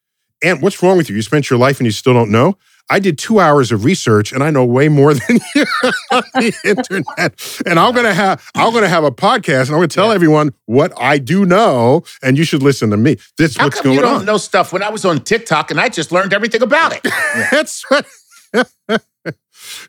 and 0.43 0.61
what's 0.61 0.81
wrong 0.81 0.97
with 0.97 1.09
you? 1.09 1.15
You 1.15 1.21
spent 1.21 1.49
your 1.49 1.59
life 1.59 1.79
and 1.79 1.85
you 1.85 1.91
still 1.91 2.13
don't 2.13 2.31
know. 2.31 2.57
I 2.89 2.99
did 2.99 3.17
two 3.17 3.39
hours 3.39 3.71
of 3.71 3.85
research 3.85 4.33
and 4.33 4.43
I 4.43 4.49
know 4.49 4.65
way 4.65 4.89
more 4.89 5.13
than 5.13 5.39
you 5.55 5.65
on 6.11 6.23
the 6.33 6.53
internet. 6.65 7.61
And 7.65 7.79
I'm 7.79 7.93
gonna 7.93 8.13
have 8.13 8.43
I'm 8.55 8.73
gonna 8.73 8.89
have 8.89 9.03
a 9.03 9.11
podcast 9.11 9.67
and 9.67 9.69
I'm 9.69 9.75
gonna 9.77 9.87
tell 9.87 10.11
everyone 10.11 10.53
what 10.65 10.91
I 10.99 11.17
do 11.17 11.45
know, 11.45 12.03
and 12.21 12.37
you 12.37 12.43
should 12.43 12.61
listen 12.61 12.89
to 12.89 12.97
me. 12.97 13.17
This 13.37 13.55
How 13.55 13.65
what's 13.65 13.77
come 13.77 13.83
going 13.85 13.95
you 13.95 14.01
don't 14.01 14.21
on. 14.21 14.25
know 14.25 14.37
stuff 14.37 14.73
when 14.73 14.83
I 14.83 14.89
was 14.89 15.05
on 15.05 15.21
TikTok 15.21 15.71
and 15.71 15.79
I 15.79 15.89
just 15.89 16.11
learned 16.11 16.33
everything 16.33 16.61
about 16.61 16.93
it? 16.93 17.03
That's 17.51 17.85
right. 17.89 18.05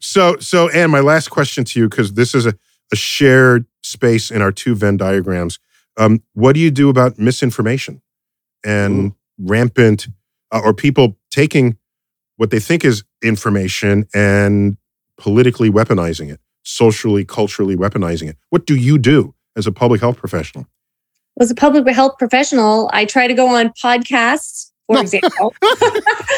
so 0.00 0.36
so 0.38 0.68
and 0.70 0.92
my 0.92 1.00
last 1.00 1.30
question 1.30 1.64
to 1.64 1.80
you, 1.80 1.88
because 1.88 2.12
this 2.14 2.34
is 2.34 2.46
a, 2.46 2.54
a 2.92 2.96
shared 2.96 3.66
space 3.82 4.30
in 4.30 4.40
our 4.40 4.52
two 4.52 4.74
Venn 4.74 4.96
diagrams. 4.96 5.58
Um, 5.96 6.22
what 6.34 6.54
do 6.54 6.60
you 6.60 6.70
do 6.70 6.88
about 6.88 7.18
misinformation 7.18 8.02
and 8.64 9.12
rampant 9.38 10.08
uh, 10.50 10.60
or 10.64 10.74
people 10.74 11.16
taking 11.30 11.78
what 12.36 12.50
they 12.50 12.58
think 12.58 12.84
is 12.84 13.04
information 13.22 14.06
and 14.14 14.76
politically 15.18 15.70
weaponizing 15.70 16.32
it, 16.32 16.40
socially, 16.64 17.24
culturally 17.24 17.76
weaponizing 17.76 18.28
it? 18.28 18.36
What 18.50 18.66
do 18.66 18.74
you 18.74 18.98
do 18.98 19.34
as 19.56 19.66
a 19.66 19.72
public 19.72 20.00
health 20.00 20.16
professional? 20.16 20.66
As 21.40 21.50
a 21.50 21.54
public 21.54 21.86
health 21.94 22.16
professional, 22.18 22.88
I 22.92 23.04
try 23.04 23.26
to 23.26 23.34
go 23.34 23.48
on 23.48 23.70
podcasts, 23.70 24.70
for 24.86 25.00
example. 25.00 25.54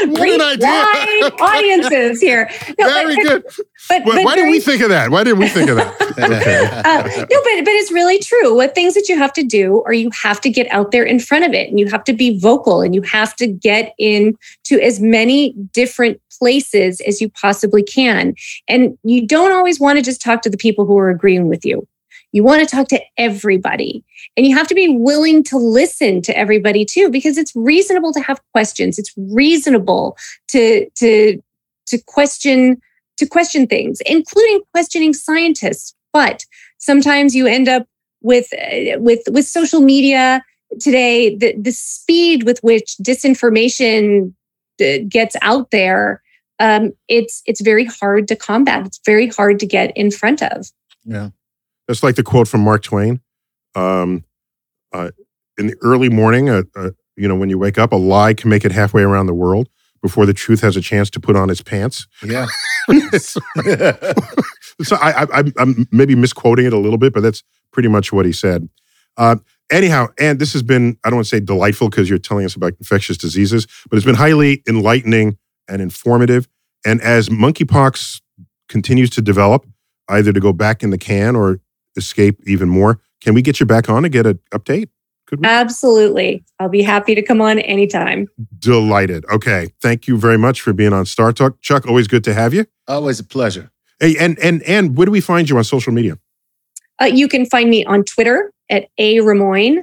Reach 0.06 0.40
wide 0.40 1.32
audiences 1.40 2.20
here. 2.20 2.50
No, 2.78 2.88
Very 2.88 3.16
but, 3.16 3.22
good. 3.22 3.44
But, 3.88 4.04
Why, 4.04 4.16
but 4.16 4.24
why 4.24 4.34
didn't 4.34 4.50
we 4.50 4.60
think 4.60 4.82
of 4.82 4.88
that? 4.88 5.10
Why 5.10 5.24
didn't 5.24 5.38
we 5.38 5.48
think 5.48 5.70
of 5.70 5.76
that? 5.76 5.96
Uh, 6.16 7.02
no, 7.02 7.26
but 7.42 7.64
but 7.64 7.74
it's 7.74 7.92
really 7.92 8.18
true. 8.18 8.54
What 8.54 8.74
things 8.74 8.94
that 8.94 9.08
you 9.08 9.18
have 9.18 9.32
to 9.34 9.42
do, 9.42 9.82
or 9.84 9.92
you 9.92 10.10
have 10.10 10.40
to 10.40 10.50
get 10.50 10.66
out 10.72 10.90
there 10.90 11.04
in 11.04 11.20
front 11.20 11.44
of 11.44 11.52
it, 11.52 11.68
and 11.68 11.78
you 11.78 11.88
have 11.88 12.04
to 12.04 12.14
be 12.14 12.38
vocal, 12.38 12.80
and 12.80 12.94
you 12.94 13.02
have 13.02 13.36
to 13.36 13.46
get 13.46 13.92
into 13.98 14.80
as 14.82 14.98
many 14.98 15.52
different 15.72 16.20
places 16.38 17.00
as 17.02 17.20
you 17.20 17.28
possibly 17.28 17.82
can. 17.82 18.34
And 18.66 18.96
you 19.02 19.26
don't 19.26 19.52
always 19.52 19.78
want 19.78 19.98
to 19.98 20.02
just 20.02 20.22
talk 20.22 20.42
to 20.42 20.50
the 20.50 20.56
people 20.56 20.86
who 20.86 20.96
are 20.98 21.10
agreeing 21.10 21.48
with 21.48 21.64
you. 21.64 21.86
You 22.36 22.44
want 22.44 22.60
to 22.60 22.76
talk 22.76 22.88
to 22.88 23.00
everybody, 23.16 24.04
and 24.36 24.44
you 24.44 24.54
have 24.54 24.68
to 24.68 24.74
be 24.74 24.94
willing 24.94 25.42
to 25.44 25.56
listen 25.56 26.20
to 26.20 26.36
everybody 26.36 26.84
too, 26.84 27.08
because 27.08 27.38
it's 27.38 27.56
reasonable 27.56 28.12
to 28.12 28.20
have 28.20 28.42
questions. 28.52 28.98
It's 28.98 29.10
reasonable 29.16 30.18
to 30.48 30.86
to 30.96 31.42
to 31.86 31.98
question 32.02 32.78
to 33.16 33.26
question 33.26 33.66
things, 33.66 34.02
including 34.04 34.60
questioning 34.74 35.14
scientists. 35.14 35.94
But 36.12 36.44
sometimes 36.76 37.34
you 37.34 37.46
end 37.46 37.70
up 37.70 37.86
with 38.20 38.52
uh, 38.52 39.00
with 39.00 39.22
with 39.30 39.46
social 39.46 39.80
media 39.80 40.44
today. 40.78 41.34
The 41.34 41.54
the 41.56 41.72
speed 41.72 42.42
with 42.42 42.58
which 42.60 42.96
disinformation 43.02 44.34
uh, 44.78 44.98
gets 45.08 45.36
out 45.40 45.70
there, 45.70 46.20
um, 46.58 46.92
it's 47.08 47.40
it's 47.46 47.62
very 47.62 47.86
hard 47.86 48.28
to 48.28 48.36
combat. 48.36 48.84
It's 48.84 49.00
very 49.06 49.28
hard 49.28 49.58
to 49.60 49.66
get 49.66 49.96
in 49.96 50.10
front 50.10 50.42
of. 50.42 50.70
Yeah. 51.06 51.30
That's 51.88 52.02
like 52.02 52.16
the 52.16 52.22
quote 52.22 52.48
from 52.48 52.62
Mark 52.62 52.82
Twain. 52.82 53.20
Um, 53.74 54.24
uh, 54.92 55.10
in 55.58 55.68
the 55.68 55.76
early 55.82 56.08
morning, 56.08 56.48
uh, 56.48 56.62
uh, 56.74 56.90
you 57.16 57.28
know, 57.28 57.36
when 57.36 57.48
you 57.50 57.58
wake 57.58 57.78
up, 57.78 57.92
a 57.92 57.96
lie 57.96 58.34
can 58.34 58.50
make 58.50 58.64
it 58.64 58.72
halfway 58.72 59.02
around 59.02 59.26
the 59.26 59.34
world 59.34 59.68
before 60.02 60.26
the 60.26 60.34
truth 60.34 60.60
has 60.60 60.76
a 60.76 60.80
chance 60.80 61.10
to 61.10 61.20
put 61.20 61.36
on 61.36 61.50
its 61.50 61.62
pants. 61.62 62.06
Yeah. 62.24 62.46
so 64.82 64.96
I, 64.96 65.22
I, 65.22 65.26
I'm- 65.34 65.52
I'm 65.58 65.86
maybe 65.90 66.14
misquoting 66.14 66.66
it 66.66 66.72
a 66.72 66.78
little 66.78 66.98
bit, 66.98 67.12
but 67.12 67.20
that's 67.22 67.42
pretty 67.72 67.88
much 67.88 68.12
what 68.12 68.26
he 68.26 68.32
said. 68.32 68.68
Uh, 69.16 69.36
anyhow, 69.70 70.08
and 70.18 70.38
this 70.38 70.52
has 70.52 70.62
been, 70.62 70.96
I 71.04 71.08
don't 71.10 71.16
want 71.16 71.26
to 71.26 71.36
say 71.36 71.40
delightful 71.40 71.88
because 71.88 72.08
you're 72.10 72.18
telling 72.18 72.44
us 72.44 72.54
about 72.54 72.74
infectious 72.78 73.16
diseases, 73.16 73.66
but 73.88 73.96
it's 73.96 74.04
been 74.06 74.14
highly 74.14 74.62
enlightening 74.68 75.38
and 75.68 75.80
informative. 75.80 76.46
And 76.84 77.00
as 77.00 77.28
monkeypox 77.28 78.20
continues 78.68 79.10
to 79.10 79.22
develop, 79.22 79.66
either 80.08 80.32
to 80.32 80.40
go 80.40 80.52
back 80.52 80.82
in 80.82 80.90
the 80.90 80.98
can 80.98 81.34
or 81.34 81.60
escape 81.96 82.40
even 82.46 82.68
more, 82.68 83.00
can 83.22 83.34
we 83.34 83.42
get 83.42 83.60
you 83.60 83.66
back 83.66 83.88
on 83.88 84.02
to 84.02 84.08
get 84.08 84.26
an 84.26 84.38
update? 84.52 84.88
Absolutely, 85.42 86.44
I'll 86.60 86.68
be 86.68 86.82
happy 86.82 87.14
to 87.14 87.22
come 87.22 87.40
on 87.40 87.58
anytime. 87.60 88.28
Delighted. 88.60 89.24
Okay. 89.32 89.72
Thank 89.82 90.06
you 90.06 90.16
very 90.16 90.38
much 90.38 90.60
for 90.60 90.72
being 90.72 90.92
on 90.92 91.04
Star 91.06 91.32
Talk. 91.32 91.60
Chuck, 91.62 91.86
always 91.86 92.06
good 92.06 92.22
to 92.24 92.34
have 92.34 92.54
you. 92.54 92.66
Always 92.86 93.18
a 93.18 93.24
pleasure. 93.24 93.70
Hey, 93.98 94.16
and 94.18 94.38
and 94.38 94.62
and 94.62 94.96
where 94.96 95.06
do 95.06 95.10
we 95.10 95.20
find 95.20 95.48
you 95.48 95.56
on 95.58 95.64
social 95.64 95.92
media? 95.92 96.18
Uh, 97.00 97.06
you 97.06 97.26
can 97.28 97.44
find 97.46 97.68
me 97.70 97.84
on 97.86 98.04
Twitter 98.04 98.52
at 98.70 98.88
a 98.98 99.16
Rimoin, 99.16 99.78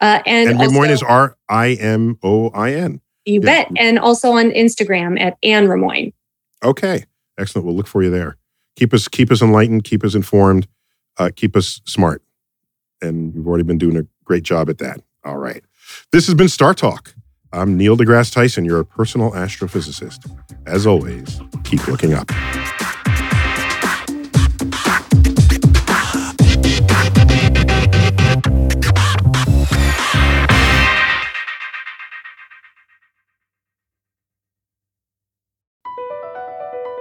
uh, 0.00 0.20
and, 0.26 0.50
And, 0.50 0.58
Lemoyne 0.58 0.90
also- 0.90 0.92
is 0.92 1.02
R 1.02 1.36
I 1.48 1.72
M 1.74 2.18
O 2.22 2.48
I 2.50 2.72
N. 2.72 3.00
You 3.24 3.40
Yeah. 3.42 3.64
bet. 3.64 3.68
And 3.78 3.98
also 3.98 4.32
on 4.32 4.50
Instagram 4.50 5.20
at 5.20 5.36
Anne 5.42 5.66
Rimoin. 5.68 6.12
Okay, 6.64 7.04
excellent. 7.38 7.66
We'll 7.66 7.76
look 7.76 7.86
for 7.86 8.02
you 8.02 8.10
there. 8.10 8.36
Keep 8.76 8.92
us 8.94 9.06
keep 9.06 9.30
us 9.30 9.42
enlightened. 9.42 9.84
Keep 9.84 10.02
us 10.04 10.14
informed. 10.14 10.66
Uh, 11.18 11.30
keep 11.34 11.56
us 11.56 11.80
smart. 11.84 12.22
And 13.00 13.34
you've 13.34 13.46
already 13.46 13.64
been 13.64 13.78
doing 13.78 13.96
a 13.96 14.06
great 14.24 14.42
job 14.42 14.68
at 14.70 14.78
that. 14.78 15.00
All 15.24 15.38
right. 15.38 15.62
This 16.12 16.26
has 16.26 16.34
been 16.34 16.48
Star 16.48 16.74
Talk. 16.74 17.14
I'm 17.52 17.76
Neil 17.76 17.96
deGrasse 17.96 18.32
Tyson, 18.32 18.64
your 18.64 18.84
personal 18.84 19.32
astrophysicist. 19.32 20.30
As 20.66 20.86
always, 20.86 21.40
keep 21.64 21.86
looking 21.88 22.12
up. 22.12 22.30